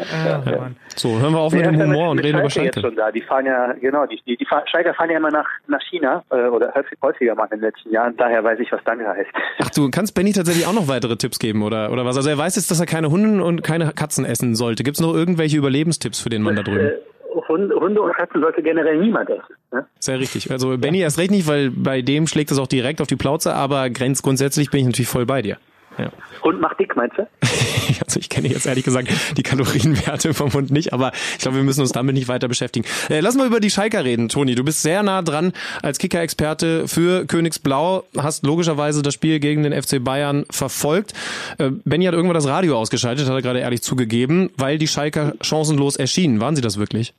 [0.45, 0.75] Mann.
[0.95, 2.81] So, hören wir auf mit dem Humor und reden über Jetzt Schalke.
[2.81, 3.11] schon da.
[3.11, 6.23] Die fahren ja, genau, die, die, die fahren, Schalker fahren ja immer nach, nach China
[6.31, 8.17] äh, oder häufig- häufiger mal in den letzten Jahren.
[8.17, 9.29] Daher weiß ich, was Danke heißt.
[9.63, 12.17] Ach, du kannst Benny tatsächlich auch noch weitere Tipps geben, oder, oder was?
[12.17, 14.83] Also er weiß jetzt, dass er keine Hunde und keine Katzen essen sollte.
[14.83, 16.91] Gibt's noch irgendwelche Überlebenstipps für den Mann da drüben?
[17.47, 19.55] Hunde, Hunde und Katzen sollte generell niemand essen.
[19.71, 19.85] Ne?
[19.99, 20.51] Sehr richtig.
[20.51, 23.53] Also Benny erst recht nicht, weil bei dem schlägt es auch direkt auf die Plauze,
[23.53, 25.57] aber grenz grundsätzlich bin ich natürlich voll bei dir.
[25.97, 26.11] Ja.
[26.43, 27.27] Hund macht dick, meinst du?
[28.05, 31.63] Also ich kenne jetzt ehrlich gesagt die Kalorienwerte vom Hund nicht, aber ich glaube, wir
[31.63, 32.85] müssen uns damit nicht weiter beschäftigen.
[33.09, 34.55] Äh, lass mal über die Schalker reden, Toni.
[34.55, 39.73] Du bist sehr nah dran als Kicker-Experte für Königsblau, hast logischerweise das Spiel gegen den
[39.73, 41.13] FC Bayern verfolgt.
[41.57, 45.33] Äh, Benny hat irgendwann das Radio ausgeschaltet, hat er gerade ehrlich zugegeben, weil die Schalker
[45.41, 46.39] chancenlos erschienen.
[46.39, 47.13] Waren sie das wirklich?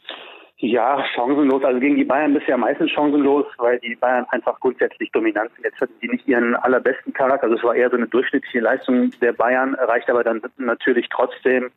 [0.60, 1.62] Ja, chancenlos.
[1.62, 5.52] Also gegen die Bayern bist du ja meistens chancenlos, weil die Bayern einfach grundsätzlich dominant
[5.54, 5.64] sind.
[5.64, 7.44] Jetzt hatten die nicht ihren allerbesten Charakter.
[7.44, 11.70] Also es war eher so eine durchschnittliche Leistung der Bayern, erreicht aber dann natürlich trotzdem,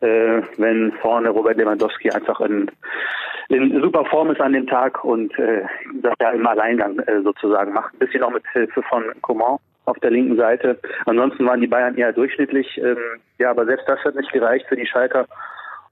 [0.00, 2.68] äh, wenn vorne Robert Lewandowski einfach in,
[3.48, 5.62] in super Form ist an dem Tag und äh,
[6.02, 7.94] das ja im Alleingang äh, sozusagen macht.
[7.94, 10.80] Ein bisschen auch mit Hilfe von Coman auf der linken Seite.
[11.04, 12.76] Ansonsten waren die Bayern eher durchschnittlich.
[12.78, 12.98] Ähm,
[13.38, 15.26] ja, aber selbst das hat nicht gereicht für die Schalker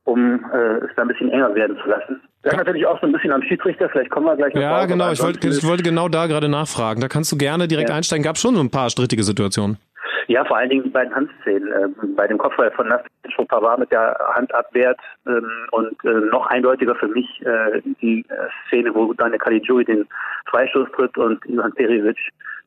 [0.04, 2.20] um äh, es da ein bisschen enger werden zu lassen.
[2.42, 4.84] Das ist natürlich auch so ein bisschen am Schiedsrichter, vielleicht kommen wir gleich noch Ja,
[4.84, 5.10] genau.
[5.10, 7.00] Ich wollte, ich wollte genau da gerade nachfragen.
[7.00, 7.96] Da kannst du gerne direkt Ja.
[7.96, 8.22] einsteigen.
[8.22, 9.78] Gab schon so ein paar strittige Situationen.
[10.26, 11.68] Ja, vor allen Dingen die beiden Handszenen.
[11.72, 13.10] Ähm, bei dem Kopfball von Nastic
[13.48, 18.34] Pavard mit der Hand abwehrt ähm, und äh, noch eindeutiger für mich äh, die äh,
[18.68, 20.06] Szene, wo Daniel Caligiuri den
[20.50, 22.16] Freistoß tritt und Ivan Perivic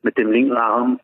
[0.02, 1.00] mit dem linken Arm,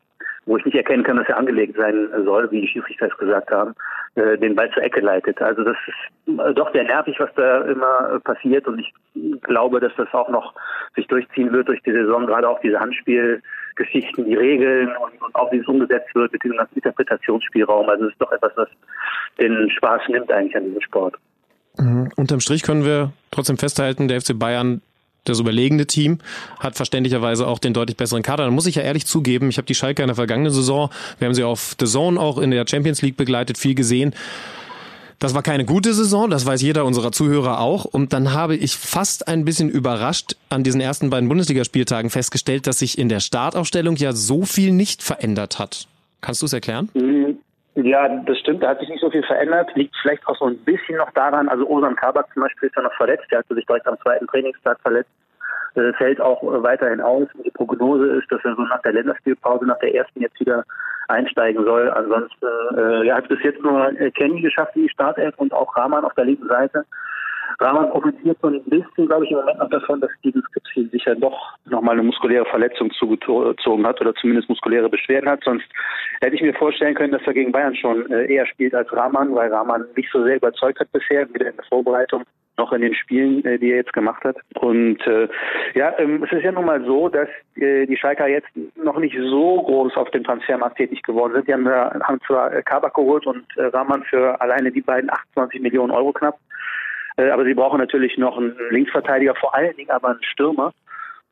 [0.46, 3.50] wo ich nicht erkennen kann, dass er angelegt sein soll, wie die Schiedsrichter es gesagt
[3.50, 3.74] haben,
[4.14, 5.40] äh, den Ball zur Ecke leitet.
[5.40, 8.92] Also das ist äh, doch sehr nervig, was da immer äh, passiert und ich
[9.42, 10.54] glaube, dass das auch noch
[10.94, 15.50] sich durchziehen wird durch die Saison, gerade auch diese Handspielgeschichten, die Regeln und, und auch
[15.52, 17.88] wie es umgesetzt wird mit diesem ganzen Interpretationsspielraum.
[17.88, 18.68] Also es ist doch etwas, was
[19.40, 21.16] den Spaß nimmt eigentlich an diesem Sport.
[21.78, 22.10] Mhm.
[22.16, 24.82] Unterm Strich können wir trotzdem festhalten, der FC Bayern
[25.24, 26.18] das überlegene Team
[26.58, 28.44] hat verständlicherweise auch den deutlich besseren Kader.
[28.44, 31.26] Da muss ich ja ehrlich zugeben, ich habe die Schalke in der vergangenen Saison, wir
[31.26, 34.14] haben sie auf The Zone auch in der Champions League begleitet, viel gesehen.
[35.18, 37.84] Das war keine gute Saison, das weiß jeder unserer Zuhörer auch.
[37.84, 42.80] Und dann habe ich fast ein bisschen überrascht an diesen ersten beiden Bundesligaspieltagen festgestellt, dass
[42.80, 45.86] sich in der Startaufstellung ja so viel nicht verändert hat.
[46.20, 46.90] Kannst du es erklären?
[47.76, 48.62] Ja, das stimmt.
[48.62, 49.74] Da hat sich nicht so viel verändert.
[49.74, 51.48] Liegt vielleicht auch so ein bisschen noch daran.
[51.48, 53.26] Also Osan Kabak zum Beispiel ist ja noch verletzt.
[53.30, 55.10] Der hatte sich direkt am zweiten Trainingstag verletzt.
[55.74, 57.26] Äh, fällt auch äh, weiterhin aus.
[57.44, 60.64] Die Prognose ist, dass er so nach der Länderspielpause, nach der ersten jetzt wieder
[61.08, 61.90] einsteigen soll.
[61.90, 62.46] Ansonsten
[62.76, 66.04] äh, ja, hat bis jetzt nur äh, Kenny geschafft in die Startelf und auch Rahman
[66.04, 66.84] auf der linken Seite.
[67.60, 71.04] Rahman profitiert so ein bisschen, glaube ich, im Moment noch davon, dass Steven Skripski sich
[71.04, 75.42] ja doch nochmal eine muskuläre Verletzung zugezogen hat oder zumindest muskuläre Beschwerden hat.
[75.44, 75.66] Sonst
[76.20, 79.34] hätte ich mir vorstellen können, dass er gegen Bayern schon äh, eher spielt als Rahman,
[79.34, 82.24] weil Rahman nicht so sehr überzeugt hat bisher, weder in der Vorbereitung
[82.56, 84.36] noch in den Spielen, äh, die er jetzt gemacht hat.
[84.54, 85.28] Und äh,
[85.74, 89.16] ja, ähm, es ist ja nun mal so, dass äh, die Schalker jetzt noch nicht
[89.16, 91.48] so groß auf dem Transfermarkt tätig geworden sind.
[91.48, 95.60] Die haben, haben zwar äh, Kabak geholt und äh, Rahman für alleine die beiden 28
[95.60, 96.38] Millionen Euro knapp.
[97.16, 100.72] Äh, aber sie brauchen natürlich noch einen Linksverteidiger, vor allen Dingen aber einen Stürmer.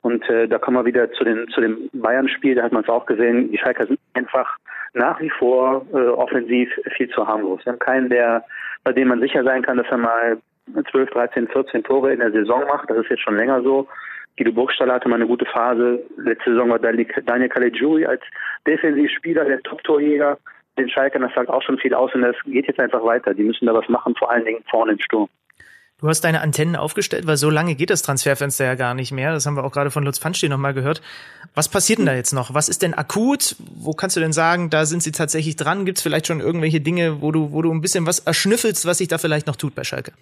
[0.02, 2.88] Und äh, da kommen wir wieder zu, den, zu dem Bayern-Spiel, da hat man es
[2.88, 4.56] auch gesehen, die Schalker sind einfach
[4.94, 7.64] nach wie vor äh, offensiv viel zu harmlos.
[7.64, 8.44] Wir haben keinen, der,
[8.84, 10.38] bei dem man sicher sein kann, dass er mal
[10.90, 12.90] 12, 13, 14 Tore in der Saison macht.
[12.90, 13.88] Das ist jetzt schon länger so.
[14.36, 16.02] Guido Burgstaller hatte mal eine gute Phase.
[16.16, 18.22] Letzte Saison war Daniel Caligiuri als
[18.66, 20.38] Defensivspieler, der Top-Torjäger.
[20.78, 23.34] Den Schalkern, das sagt auch schon viel aus und das geht jetzt einfach weiter.
[23.34, 25.28] Die müssen da was machen, vor allen Dingen vorne im Sturm.
[26.02, 29.32] Du hast deine Antennen aufgestellt, weil so lange geht das Transferfenster ja gar nicht mehr.
[29.32, 31.00] Das haben wir auch gerade von Lutz Pfanstein nochmal gehört.
[31.54, 32.52] Was passiert denn da jetzt noch?
[32.54, 33.54] Was ist denn akut?
[33.76, 35.84] Wo kannst du denn sagen, da sind sie tatsächlich dran?
[35.84, 38.98] Gibt es vielleicht schon irgendwelche Dinge, wo du, wo du ein bisschen was erschnüffelst, was
[38.98, 40.12] sich da vielleicht noch tut bei Schalke?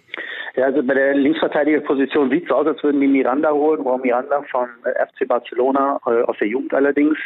[0.61, 4.43] Ja, also bei der Linksverteidigerposition sieht es aus, als würden die Miranda holen, Raum Miranda
[4.51, 7.17] von äh, FC Barcelona, äh, aus der Jugend allerdings.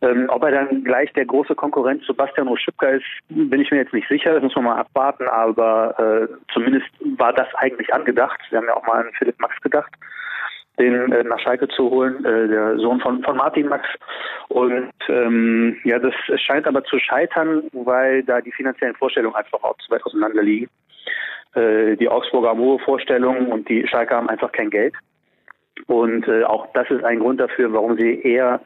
[0.00, 3.92] Ähm, ob er dann gleich der große Konkurrent Sebastian Oschipka ist, bin ich mir jetzt
[3.92, 6.86] nicht sicher, das muss man mal abwarten, aber äh, zumindest
[7.18, 8.40] war das eigentlich angedacht.
[8.48, 9.92] Wir haben ja auch mal an Philipp Max gedacht
[10.78, 13.86] den äh, nach Schalke zu holen, äh, der Sohn von, von Martin Max.
[14.48, 19.76] Und ähm, ja, das scheint aber zu scheitern, weil da die finanziellen Vorstellungen einfach auch
[19.76, 20.70] zu weit auseinander liegen.
[21.54, 24.94] Äh, die Augsburger haben hohe Vorstellungen und die Schalke haben einfach kein Geld.
[25.86, 28.60] Und äh, auch das ist ein Grund dafür, warum sie eher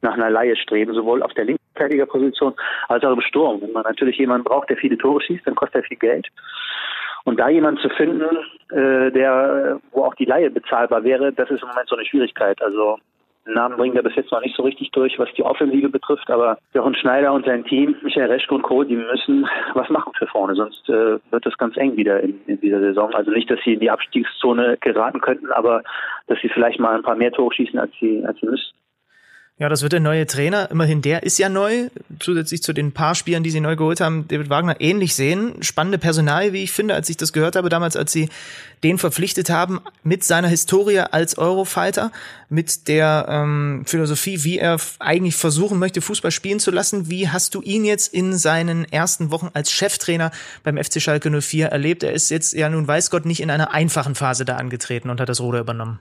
[0.00, 2.54] nach einer Laie streben, sowohl auf der Linksverteidigerposition
[2.88, 3.60] als auch im Sturm.
[3.62, 6.28] Wenn man natürlich jemanden braucht, der viele Tore schießt, dann kostet er viel Geld.
[7.24, 8.36] Und da jemanden zu finden,
[8.70, 12.60] äh, der, wo auch die Laie bezahlbar wäre, das ist im Moment so eine Schwierigkeit.
[12.62, 12.98] Also
[13.44, 16.58] Namen bringen wir bis jetzt noch nicht so richtig durch, was die Offensive betrifft, aber
[16.74, 20.54] Jochen Schneider und sein Team, Michael Reschke und Co., die müssen was machen für vorne,
[20.54, 23.12] sonst äh, wird das ganz eng wieder in, in dieser Saison.
[23.14, 25.82] Also nicht, dass sie in die Abstiegszone geraten könnten, aber
[26.28, 28.81] dass sie vielleicht mal ein paar mehr Tore schießen, als sie, als sie müssten.
[29.58, 30.70] Ja, das wird der neue Trainer.
[30.70, 31.88] Immerhin der ist ja neu.
[32.18, 35.62] Zusätzlich zu den paar Spielern, die sie neu geholt haben, David Wagner ähnlich sehen.
[35.62, 38.28] Spannende Personal, wie ich finde, als ich das gehört habe damals, als sie
[38.82, 42.10] den verpflichtet haben mit seiner Historie als Eurofighter,
[42.48, 47.08] mit der ähm, Philosophie, wie er eigentlich versuchen möchte, Fußball spielen zu lassen.
[47.10, 50.32] Wie hast du ihn jetzt in seinen ersten Wochen als Cheftrainer
[50.64, 52.02] beim FC Schalke 04 erlebt?
[52.02, 55.20] Er ist jetzt ja nun weiß Gott nicht in einer einfachen Phase da angetreten und
[55.20, 56.00] hat das Ruder übernommen.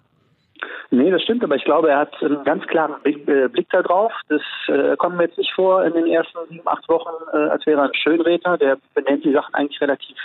[0.93, 3.81] Nee, das stimmt, aber ich glaube, er hat einen ganz klaren Blick, äh, Blick da
[3.81, 4.11] drauf.
[4.27, 7.65] Das äh, kommt mir jetzt nicht vor in den ersten sieben, acht Wochen, äh, als
[7.65, 8.57] wäre er ein Schönredner.
[8.57, 10.17] Der benennt die Sachen eigentlich relativ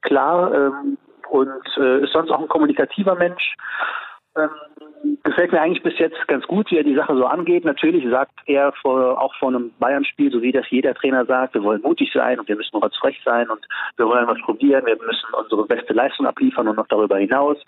[0.00, 0.96] klar ähm,
[1.28, 3.54] und äh, ist sonst auch ein kommunikativer Mensch.
[4.34, 4.48] Ähm,
[5.24, 7.66] gefällt mir eigentlich bis jetzt ganz gut, wie er die Sache so angeht.
[7.66, 11.62] Natürlich sagt er vor, auch vor einem Bayern-Spiel, so wie das jeder Trainer sagt, wir
[11.62, 13.60] wollen mutig sein und wir müssen frech sein und
[13.98, 17.58] wir wollen was probieren, wir müssen unsere beste Leistung abliefern und noch darüber hinaus.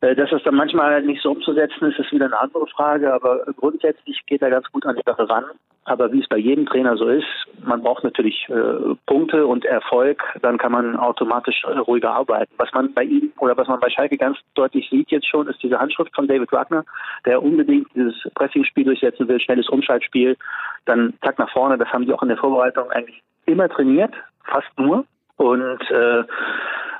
[0.00, 3.12] Äh, dass das dann manchmal nicht so umzusetzen ist, ist wieder eine andere Frage.
[3.12, 5.44] Aber grundsätzlich geht er ganz gut an die Sache ran.
[5.84, 7.26] Aber wie es bei jedem Trainer so ist,
[7.64, 12.52] man braucht natürlich äh, Punkte und Erfolg, dann kann man automatisch äh, ruhiger arbeiten.
[12.58, 15.62] Was man bei ihm oder was man bei Schalke ganz deutlich sieht jetzt schon, ist
[15.62, 16.84] diese Handschrift von David Wagner,
[17.24, 20.36] der unbedingt dieses Pressingspiel durchsetzen will, schnelles Umschaltspiel,
[20.84, 21.78] dann zack nach vorne.
[21.78, 25.06] Das haben die auch in der Vorbereitung eigentlich immer trainiert, fast nur.
[25.38, 26.24] Und äh,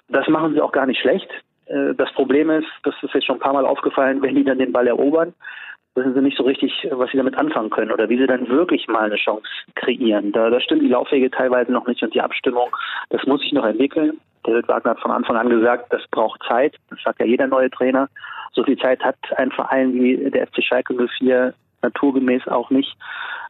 [0.09, 1.31] das machen sie auch gar nicht schlecht.
[1.71, 4.59] Äh, das Problem ist, das ist jetzt schon ein paar Mal aufgefallen, wenn die dann
[4.59, 5.33] den Ball erobern,
[5.95, 8.87] wissen sie nicht so richtig, was sie damit anfangen können oder wie sie dann wirklich
[8.89, 10.33] mal eine Chance kreieren.
[10.33, 12.75] Da, da stimmen die Laufwege teilweise noch nicht und die Abstimmung,
[13.11, 14.21] das muss sich noch entwickeln.
[14.45, 16.77] David Wagner hat von Anfang an gesagt, das braucht Zeit.
[16.89, 18.09] Das sagt ja jeder neue Trainer.
[18.53, 22.97] So viel Zeit hat ein Verein wie der FC Schalke 04 naturgemäß auch nicht.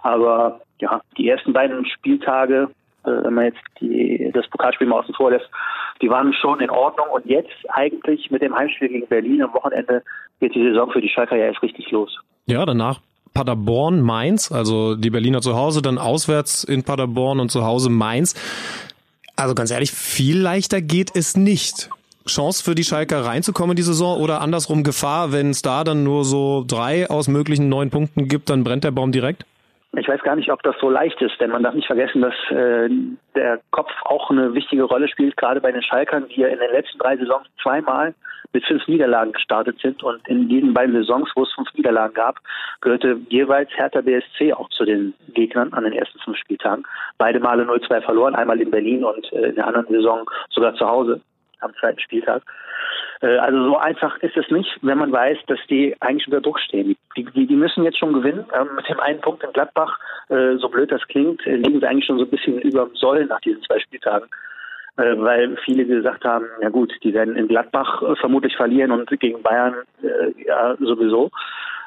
[0.03, 2.66] Aber ja, die ersten beiden Spieltage äh,
[3.05, 5.48] wenn man jetzt die, das Pokalspiel mal außen vor lässt,
[6.03, 7.07] die waren schon in Ordnung.
[7.12, 10.03] Und jetzt eigentlich mit dem Heimspiel gegen Berlin am Wochenende
[10.40, 12.18] geht die Saison für die Schalker ja erst richtig los.
[12.46, 13.01] Ja, danach
[13.34, 18.34] Paderborn, Mainz, also die Berliner zu Hause, dann auswärts in Paderborn und zu Hause Mainz.
[19.36, 21.90] Also ganz ehrlich, viel leichter geht es nicht.
[22.26, 26.05] Chance für die Schalker reinzukommen in die Saison oder andersrum Gefahr, wenn es da dann
[26.05, 29.44] nur so drei aus möglichen neun Punkten gibt, dann brennt der Baum direkt?
[29.97, 32.34] Ich weiß gar nicht, ob das so leicht ist, denn man darf nicht vergessen, dass
[32.51, 32.88] äh,
[33.34, 36.70] der Kopf auch eine wichtige Rolle spielt, gerade bei den Schalkern, die ja in den
[36.70, 38.14] letzten drei Saisons zweimal
[38.53, 42.38] mit fünf Niederlagen gestartet sind und in diesen beiden Saisons, wo es fünf Niederlagen gab,
[42.80, 46.84] gehörte jeweils Hertha BSC auch zu den Gegnern an den ersten fünf Spieltagen.
[47.18, 50.86] Beide Male 0-2 verloren, einmal in Berlin und äh, in der anderen Saison sogar zu
[50.86, 51.20] Hause
[51.61, 52.42] am zweiten Spieltag.
[53.20, 56.58] Äh, also so einfach ist es nicht, wenn man weiß, dass die eigentlich unter Druck
[56.61, 56.96] stehen.
[57.16, 58.44] Die, die, die müssen jetzt schon gewinnen.
[58.54, 59.98] Ähm, mit dem einen Punkt in Gladbach,
[60.28, 62.94] äh, so blöd das klingt, äh, liegen sie eigentlich schon so ein bisschen über dem
[62.96, 64.28] Soll nach diesen zwei Spieltagen.
[64.96, 69.76] Weil viele gesagt haben, ja gut, die werden in Gladbach vermutlich verlieren und gegen Bayern
[70.44, 71.30] ja sowieso.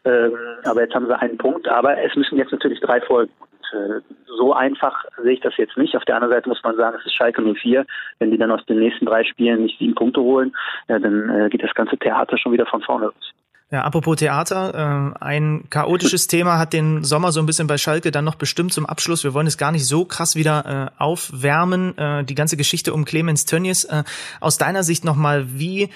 [0.06, 3.32] Ähm, aber jetzt haben sie einen Punkt, aber es müssen jetzt natürlich drei folgen.
[3.74, 4.04] Und
[4.38, 5.96] so einfach sehe ich das jetzt nicht.
[5.96, 7.86] Auf der anderen Seite muss man sagen, es ist Schalke 04.
[8.20, 10.56] Wenn die dann aus den nächsten drei Spielen nicht sieben Punkte holen,
[10.88, 13.34] ja, dann äh, geht das ganze Theater schon wieder von vorne los.
[13.74, 18.12] Ja, apropos Theater, äh, ein chaotisches Thema hat den Sommer so ein bisschen bei Schalke
[18.12, 19.24] dann noch bestimmt zum Abschluss.
[19.24, 21.98] Wir wollen es gar nicht so krass wieder äh, aufwärmen.
[21.98, 23.86] Äh, die ganze Geschichte um Clemens Tönnies.
[23.86, 24.04] Äh,
[24.40, 25.90] aus deiner Sicht nochmal, wie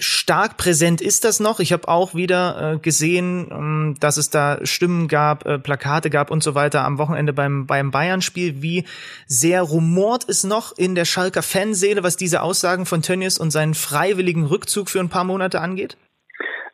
[0.00, 1.60] stark präsent ist das noch.
[1.60, 6.30] Ich habe auch wieder äh, gesehen, ähm, dass es da Stimmen gab, äh, Plakate gab
[6.30, 8.62] und so weiter am Wochenende beim, beim Bayern-Spiel.
[8.62, 8.84] Wie
[9.26, 13.74] sehr rumort es noch in der Schalker Fanseele, was diese Aussagen von Tönnies und seinen
[13.74, 15.96] freiwilligen Rückzug für ein paar Monate angeht?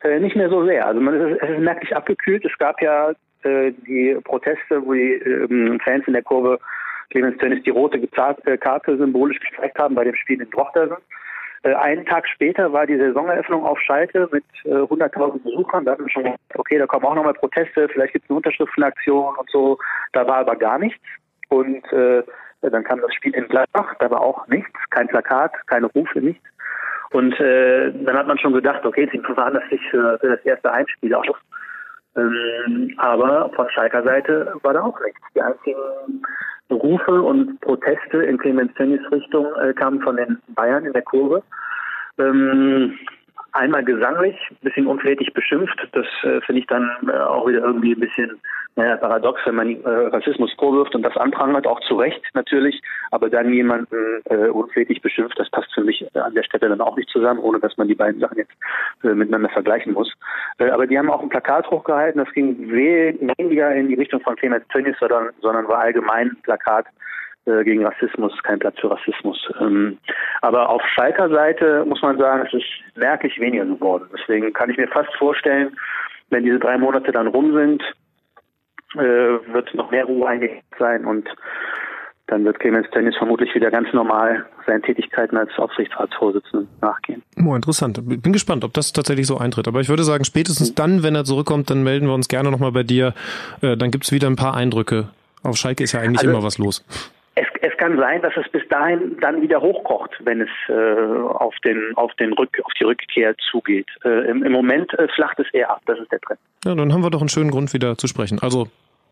[0.01, 0.85] Äh, nicht mehr so sehr.
[0.87, 2.45] Also man ist, es ist merklich abgekühlt.
[2.45, 3.11] Es gab ja
[3.43, 6.59] äh, die Proteste, wo die äh, Fans in der Kurve
[7.09, 10.97] Clemens Tönnies die rote Karte symbolisch gezeigt haben bei dem Spiel in Drochtersen.
[11.67, 15.85] Äh, einen Tag später war die Saisoneröffnung auf Schalke mit äh, 100.000 Besuchern.
[15.85, 18.37] Da hatten wir schon gedacht, okay, da kommen auch nochmal Proteste, vielleicht gibt es eine
[18.37, 19.77] Unterschriftenaktion und so.
[20.13, 21.03] Da war aber gar nichts.
[21.49, 22.23] Und äh,
[22.61, 26.43] dann kam das Spiel in Gladbach, da war auch nichts, kein Plakat, keine Rufe, nichts.
[27.11, 30.71] Und äh, dann hat man schon gedacht, okay, sie verfahren sich für, für das erste
[30.71, 31.37] Heimspiel auf.
[32.15, 35.21] Ähm, aber von Schalker Seite war da auch nichts.
[35.35, 36.21] Die einzigen
[36.69, 41.43] Rufe und Proteste in Clemens Tönnies Richtung äh, kamen von den Bayern in der Kurve.
[42.17, 42.97] Ähm,
[43.51, 45.87] einmal gesanglich, bisschen unflätig beschimpft.
[45.93, 48.39] Das äh, finde ich dann äh, auch wieder irgendwie ein bisschen
[48.77, 53.27] naja, paradox, wenn man äh, Rassismus vorwirft und das anprangert, auch zu Recht natürlich, aber
[53.27, 56.95] dann jemanden äh, unflätig beschimpft, das passt für mich äh, an der Stelle dann auch
[56.95, 58.53] nicht zusammen, ohne dass man die beiden Sachen jetzt
[59.03, 60.13] äh, miteinander vergleichen muss.
[60.59, 64.35] Äh, aber die haben auch ein Plakat hochgehalten, das ging weniger in die Richtung von
[64.35, 66.85] Clemens Tönnies, sondern, sondern war allgemein ein Plakat
[67.47, 69.39] äh, gegen Rassismus, kein Platz für Rassismus.
[69.59, 69.97] Ähm,
[70.41, 74.07] aber auf Schalker Seite muss man sagen, es ist merklich weniger geworden.
[74.13, 75.75] Deswegen kann ich mir fast vorstellen,
[76.29, 77.81] wenn diese drei Monate dann rum sind,
[78.97, 81.27] wird noch mehr Ruhe eingekehrt sein und
[82.27, 87.23] dann wird Clemens Tennis vermutlich wieder ganz normal seinen Tätigkeiten als Aufsichtsratsvorsitzender nachgehen.
[87.43, 88.01] Oh, interessant.
[88.05, 89.67] Bin gespannt, ob das tatsächlich so eintritt.
[89.67, 92.73] Aber ich würde sagen, spätestens dann, wenn er zurückkommt, dann melden wir uns gerne nochmal
[92.73, 93.13] bei dir.
[93.61, 95.07] Äh, dann gibt's wieder ein paar Eindrücke.
[95.43, 96.83] Auf Schalke ist ja eigentlich also, immer was los.
[97.35, 101.55] Es, es kann sein, dass es bis dahin dann wieder hochkocht, wenn es äh, auf
[101.63, 103.87] den auf den Rück auf die Rückkehr zugeht.
[104.03, 105.81] Äh, im, Im Moment äh, flacht es eher ab.
[105.85, 106.39] Das ist der Trend.
[106.65, 108.39] Ja, dann haben wir doch einen schönen Grund wieder zu sprechen.
[108.41, 108.67] Also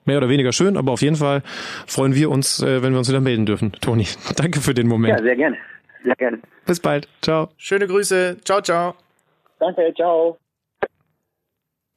[0.05, 1.41] mehr oder weniger schön, aber auf jeden Fall
[1.87, 3.71] freuen wir uns, äh, wenn wir uns wieder melden dürfen.
[3.81, 5.17] Toni, danke für den Moment.
[5.17, 5.57] Ja, sehr gerne.
[6.03, 6.39] Sehr gerne.
[6.65, 7.07] Bis bald.
[7.21, 7.49] Ciao.
[7.57, 8.37] Schöne Grüße.
[8.43, 8.95] Ciao, ciao.
[9.59, 10.37] Danke, ciao.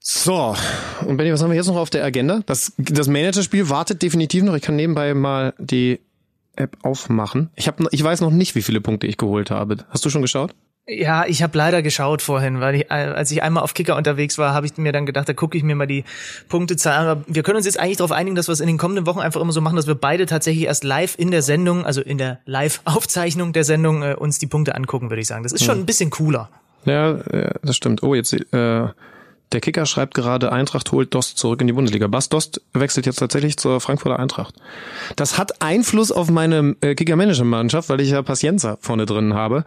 [0.01, 0.55] So,
[1.07, 2.41] und Benny, was haben wir jetzt noch auf der Agenda?
[2.47, 4.55] Das, das Managerspiel wartet definitiv noch.
[4.55, 6.01] Ich kann nebenbei mal die
[6.57, 7.51] App aufmachen.
[7.57, 9.77] Ich, hab, ich weiß noch nicht, wie viele Punkte ich geholt habe.
[9.91, 10.55] Hast du schon geschaut?
[10.91, 14.55] Ja, ich habe leider geschaut vorhin, weil ich, als ich einmal auf Kicker unterwegs war,
[14.55, 16.05] habe ich mir dann gedacht, da gucke ich mir mal die
[16.49, 17.07] Punktezahl an.
[17.07, 19.21] Aber wir können uns jetzt eigentlich darauf einigen, dass wir es in den kommenden Wochen
[19.21, 22.17] einfach immer so machen, dass wir beide tatsächlich erst live in der Sendung, also in
[22.17, 25.43] der Live-Aufzeichnung der Sendung, äh, uns die Punkte angucken, würde ich sagen.
[25.43, 25.83] Das ist schon hm.
[25.83, 26.49] ein bisschen cooler.
[26.87, 28.03] Ja, ja das stimmt.
[28.03, 28.89] Oh, jetzt äh,
[29.53, 32.07] der Kicker schreibt gerade, Eintracht holt Dost zurück in die Bundesliga.
[32.07, 34.55] Bas Dost wechselt jetzt tatsächlich zur Frankfurter Eintracht.
[35.17, 39.65] Das hat Einfluss auf meine äh, Kicker-Manager-Mannschaft, weil ich ja Pacienza vorne drin habe.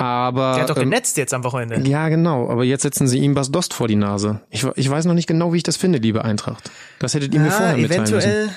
[0.00, 1.86] Aber, Der hat doch ähm, genetzt jetzt am Wochenende.
[1.86, 2.48] Ja, genau.
[2.48, 4.40] Aber jetzt setzen sie ihm Bas Dost vor die Nase.
[4.48, 6.70] Ich, ich weiß noch nicht genau, wie ich das finde, liebe Eintracht.
[7.00, 8.56] Das hättet ihr ja, mir vorher mitteilen eventuell, müssen.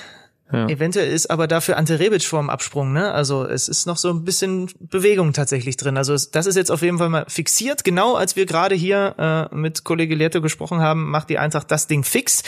[0.52, 0.68] Ja.
[0.68, 3.12] Eventuell ist aber dafür Ante Rebic vorm Absprung, ne?
[3.12, 5.98] Also es ist noch so ein bisschen Bewegung tatsächlich drin.
[5.98, 7.84] Also das ist jetzt auf jeden Fall mal fixiert.
[7.84, 11.88] Genau als wir gerade hier äh, mit Kollege Lehrte gesprochen haben, macht die Eintracht das
[11.88, 12.42] Ding fix.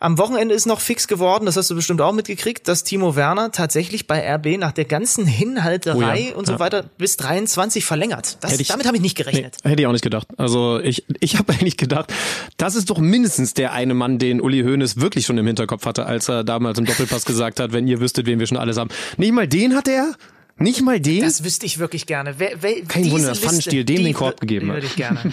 [0.00, 3.52] Am Wochenende ist noch fix geworden, das hast du bestimmt auch mitgekriegt, dass Timo Werner
[3.52, 6.58] tatsächlich bei RB nach der ganzen Hinhalterei oh ja, und so ja.
[6.58, 8.38] weiter bis 23 verlängert.
[8.40, 9.56] Das, ich, damit habe ich nicht gerechnet.
[9.64, 10.28] Nee, hätte ich auch nicht gedacht.
[10.36, 12.12] Also ich, ich habe eigentlich gedacht,
[12.56, 16.06] das ist doch mindestens der eine Mann, den Uli Hoeneß wirklich schon im Hinterkopf hatte,
[16.06, 18.90] als er damals im Doppelpass gesagt hat, wenn ihr wüsstet, wen wir schon alles haben.
[19.16, 20.14] Nicht mal den hat er.
[20.56, 21.22] Nicht mal den?
[21.22, 22.34] Das wüsste ich wirklich gerne.
[22.38, 24.76] Wer, wer, Kein Wunder, dass Pfannenstiel dem den Korb gegeben hat.
[24.76, 25.20] Würde ich gerne.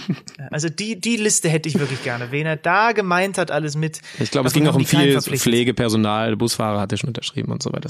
[0.50, 2.30] Also die, die Liste hätte ich wirklich gerne.
[2.30, 4.00] Wen er da gemeint hat, alles mit.
[4.18, 7.72] Ich glaube, es ging auch um viel Pflegepersonal, Busfahrer hat er schon unterschrieben und so
[7.72, 7.88] weiter.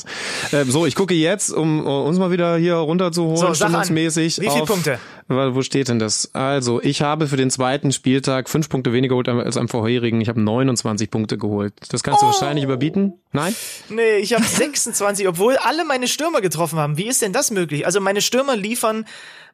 [0.53, 4.41] Ähm, so, ich gucke jetzt, um uns mal wieder hier runterzuholen, so, stimmungsmäßig.
[4.41, 5.01] Wie viele Punkte?
[5.29, 6.35] Wo steht denn das?
[6.35, 10.21] Also, ich habe für den zweiten Spieltag fünf Punkte weniger geholt als am vorherigen.
[10.21, 11.73] Ich habe 29 Punkte geholt.
[11.89, 12.29] Das kannst du oh.
[12.29, 13.15] wahrscheinlich überbieten?
[13.33, 13.55] Nein?
[13.89, 16.97] Nee, ich habe 26, obwohl alle meine Stürmer getroffen haben.
[16.99, 17.87] Wie ist denn das möglich?
[17.87, 19.07] Also meine Stürmer liefern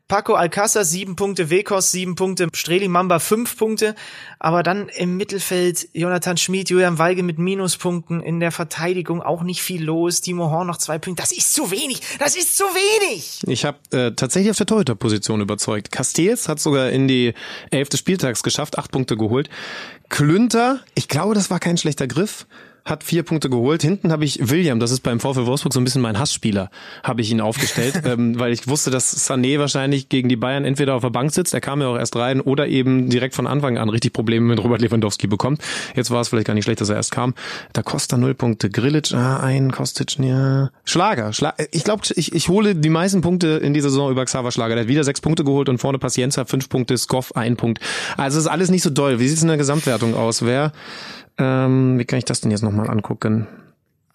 [0.09, 3.95] Paco Alcázar sieben Punkte, Wekos sieben Punkte, Streli Mamba fünf Punkte,
[4.39, 9.61] aber dann im Mittelfeld Jonathan Schmid, Julian Weige mit Minuspunkten, in der Verteidigung auch nicht
[9.61, 13.43] viel los, Timo Horn noch zwei Punkte, das ist zu wenig, das ist zu wenig!
[13.47, 15.93] Ich habe äh, tatsächlich auf der Torhüterposition überzeugt.
[15.93, 17.35] Castells hat sogar in die
[17.71, 19.51] Elf des Spieltags geschafft, acht Punkte geholt.
[20.09, 22.47] Klünter, ich glaube, das war kein schlechter Griff
[22.89, 23.83] hat vier Punkte geholt.
[23.83, 26.71] Hinten habe ich William, das ist beim VfL Wolfsburg so ein bisschen mein Hassspieler,
[27.03, 30.95] habe ich ihn aufgestellt, ähm, weil ich wusste, dass Sané wahrscheinlich gegen die Bayern entweder
[30.95, 33.79] auf der Bank sitzt, der kam ja auch erst rein, oder eben direkt von Anfang
[33.79, 35.63] an richtig Probleme mit Robert Lewandowski bekommt.
[35.95, 37.35] Jetzt war es vielleicht gar nicht schlecht, dass er erst kam.
[37.73, 40.71] Da Costa null Punkte, Grillic ah, ein, Kostic, ja.
[40.85, 41.33] Schlager.
[41.33, 44.75] Schla ich glaube, ich, ich hole die meisten Punkte in dieser Saison über Xaver Schlager.
[44.75, 47.81] Der hat wieder sechs Punkte geholt und vorne Pacienza fünf Punkte, Skoff ein Punkt.
[48.17, 49.21] Also ist alles nicht so doll.
[49.21, 50.45] Wie sieht es in der Gesamtwertung aus?
[50.45, 50.73] Wer
[51.39, 53.47] ähm, wie kann ich das denn jetzt nochmal angucken?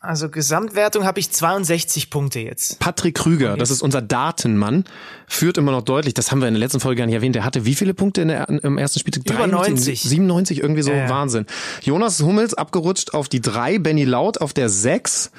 [0.04, 2.78] Also Gesamtwertung habe ich 62 Punkte jetzt.
[2.80, 4.84] Patrick Krüger, das ist unser Datenmann,
[5.28, 6.14] führt immer noch deutlich.
[6.14, 7.36] Das haben wir in der letzten Folge gar nicht erwähnt.
[7.36, 9.14] Der hatte wie viele Punkte in der, im ersten Spiel?
[9.26, 10.02] Über 90.
[10.02, 11.10] 97, irgendwie so ja, ja.
[11.10, 11.46] Wahnsinn.
[11.84, 15.32] Jonas Hummels abgerutscht auf die 3, Benny Laut auf der 6.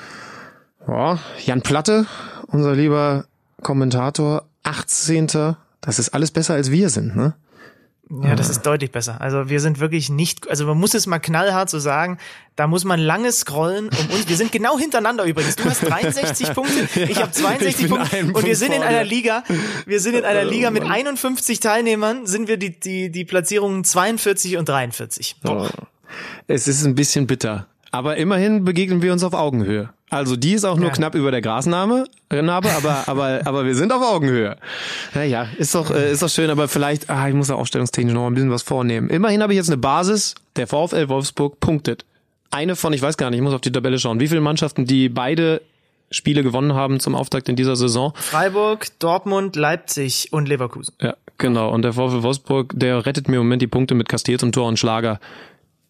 [0.88, 2.06] Ja, Jan Platte,
[2.46, 3.26] unser lieber
[3.60, 5.56] Kommentator, 18.
[5.82, 7.34] Das ist alles besser als wir sind, ne?
[8.10, 9.20] Ja, das ist deutlich besser.
[9.20, 12.18] Also wir sind wirklich nicht, also man muss es mal knallhart so sagen,
[12.54, 14.28] da muss man lange scrollen um uns.
[14.28, 15.56] Wir sind genau hintereinander übrigens.
[15.56, 19.04] Du hast 63 Punkte, ich habe 62 ich Punkte und wir Punkt sind in einer.
[19.04, 19.42] Liga,
[19.86, 24.56] wir sind in einer Liga mit 51 Teilnehmern, sind wir die, die, die Platzierungen 42
[24.56, 25.36] und 43.
[25.42, 25.70] Boah.
[26.46, 27.66] Es ist ein bisschen bitter.
[27.90, 29.90] Aber immerhin begegnen wir uns auf Augenhöhe.
[30.14, 30.94] Also die ist auch nur Ja.
[30.94, 34.56] knapp über der Grasnarbe, Narbe, aber, aber, aber wir sind auf Augenhöhe.
[35.14, 38.22] Naja, ist doch, äh, ist doch schön, aber vielleicht, ah, ich muss da aufstellungstechnisch noch
[38.22, 39.10] mal ein bisschen was vornehmen.
[39.10, 42.04] Immerhin habe ich jetzt eine Basis, der VfL Wolfsburg punktet.
[42.50, 44.84] Eine von, ich weiß gar nicht, ich muss auf die Tabelle schauen, wie viele Mannschaften,
[44.84, 45.60] die beide
[46.10, 48.12] Spiele gewonnen haben zum Auftakt in dieser Saison.
[48.14, 50.94] Freiburg, Dortmund, Leipzig und Leverkusen.
[51.00, 51.70] Ja, genau.
[51.70, 54.68] Und der VfL Wolfsburg, der rettet mir im Moment die Punkte mit Castells und Tor
[54.68, 55.18] und Schlager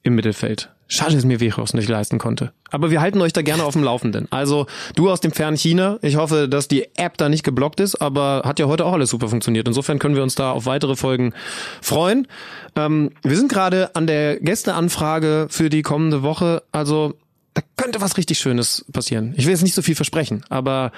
[0.04, 0.70] im Mittelfeld.
[0.86, 2.52] Schade, dass mir Wechos nicht leisten konnte.
[2.70, 4.30] Aber wir halten euch da gerne auf dem Laufenden.
[4.30, 5.98] Also du aus dem fernen China.
[6.02, 9.10] Ich hoffe, dass die App da nicht geblockt ist, aber hat ja heute auch alles
[9.10, 9.66] super funktioniert.
[9.66, 11.32] Insofern können wir uns da auf weitere Folgen
[11.80, 12.28] freuen.
[12.76, 16.62] Ähm, wir sind gerade an der Gästeanfrage für die kommende Woche.
[16.70, 17.14] Also
[17.54, 19.32] da könnte was richtig Schönes passieren.
[19.36, 20.92] Ich will jetzt nicht so viel versprechen, aber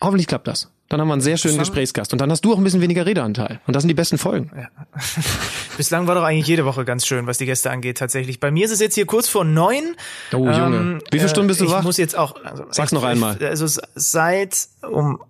[0.00, 0.70] hoffentlich klappt das.
[0.88, 2.12] Dann haben wir einen sehr schönen Gesprächsgast.
[2.12, 3.60] Und dann hast du auch ein bisschen weniger Redeanteil.
[3.66, 4.50] Und das sind die besten Folgen.
[5.76, 8.40] Bislang war doch eigentlich jede Woche ganz schön, was die Gäste angeht, tatsächlich.
[8.40, 9.96] Bei mir ist es jetzt hier kurz vor neun.
[10.32, 11.00] Oh, Junge.
[11.10, 11.82] Wie viele Stunden bist du Ähm, ich wach?
[11.82, 12.42] muss jetzt auch.
[12.42, 13.36] Also, Sag's ich, noch einmal.
[13.38, 15.20] Ich, also seit um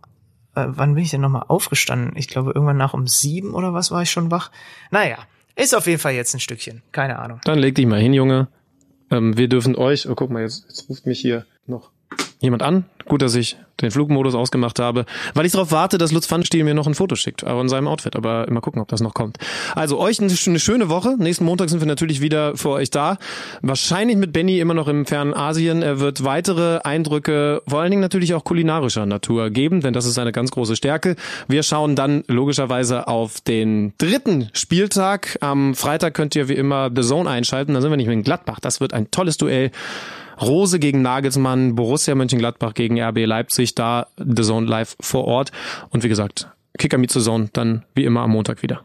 [0.55, 2.17] äh, wann bin ich denn nochmal aufgestanden?
[2.17, 4.51] Ich glaube irgendwann nach um sieben oder was war ich schon wach.
[4.91, 5.19] Naja,
[5.57, 6.83] ist auf jeden Fall jetzt ein Stückchen.
[6.93, 7.41] Keine Ahnung.
[7.45, 8.49] Dann leg dich mal hin, Junge.
[9.11, 11.47] Ähm, wir dürfen euch, oh guck mal, jetzt, jetzt ruft mich hier
[12.41, 12.85] jemand an.
[13.07, 16.75] Gut, dass ich den Flugmodus ausgemacht habe, weil ich darauf warte, dass Lutz Pfannstiel mir
[16.75, 18.17] noch ein Foto schickt, aber in seinem Outfit.
[18.17, 19.39] Aber mal gucken, ob das noch kommt.
[19.75, 21.17] Also euch eine, schöne Woche.
[21.19, 23.19] Nächsten Montag sind wir natürlich wieder für euch da.
[23.63, 25.83] Wahrscheinlich mit Benny immer noch im fernen Asien.
[25.83, 30.19] Er wird weitere Eindrücke, vor allen Dingen natürlich auch kulinarischer Natur geben, denn das ist
[30.19, 31.17] eine ganz große Stärke.
[31.47, 35.39] Wir schauen dann logischerweise auf den dritten Spieltag.
[35.41, 37.75] Am Freitag könnt ihr wie immer The Zone einschalten.
[37.75, 38.61] Dann sind wir nicht mehr in Gladbach.
[38.61, 39.71] Das wird ein tolles Duell.
[40.41, 45.53] Rose gegen Nagelsmann, Borussia Mönchengladbach gegen RB Leipzig, da The Zone live vor Ort.
[45.91, 48.85] Und wie gesagt, Kicker Meet The Zone dann wie immer am Montag wieder.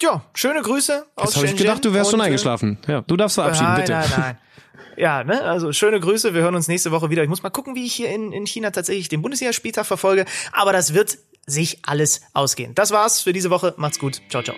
[0.00, 2.78] Ja, schöne Grüße aus Jetzt habe ich gedacht, du wärst schon äh, eingeschlafen.
[2.86, 3.92] Ja, du darfst verabschieden, nein, bitte.
[3.92, 4.38] Nein, nein.
[4.96, 6.34] Ja, ne, also schöne Grüße.
[6.34, 7.22] Wir hören uns nächste Woche wieder.
[7.22, 10.24] Ich muss mal gucken, wie ich hier in, in China tatsächlich den Bundesligaspieltag verfolge.
[10.52, 12.74] Aber das wird sich alles ausgehen.
[12.74, 13.74] Das war's für diese Woche.
[13.76, 14.20] Macht's gut.
[14.28, 14.56] Ciao, ciao.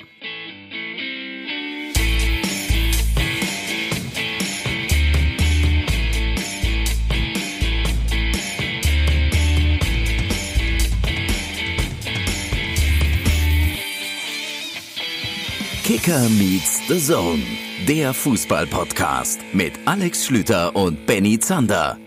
[15.90, 17.42] Kicker meets the Zone,
[17.88, 21.98] der Fußball-Podcast mit Alex Schlüter und Benny Zander.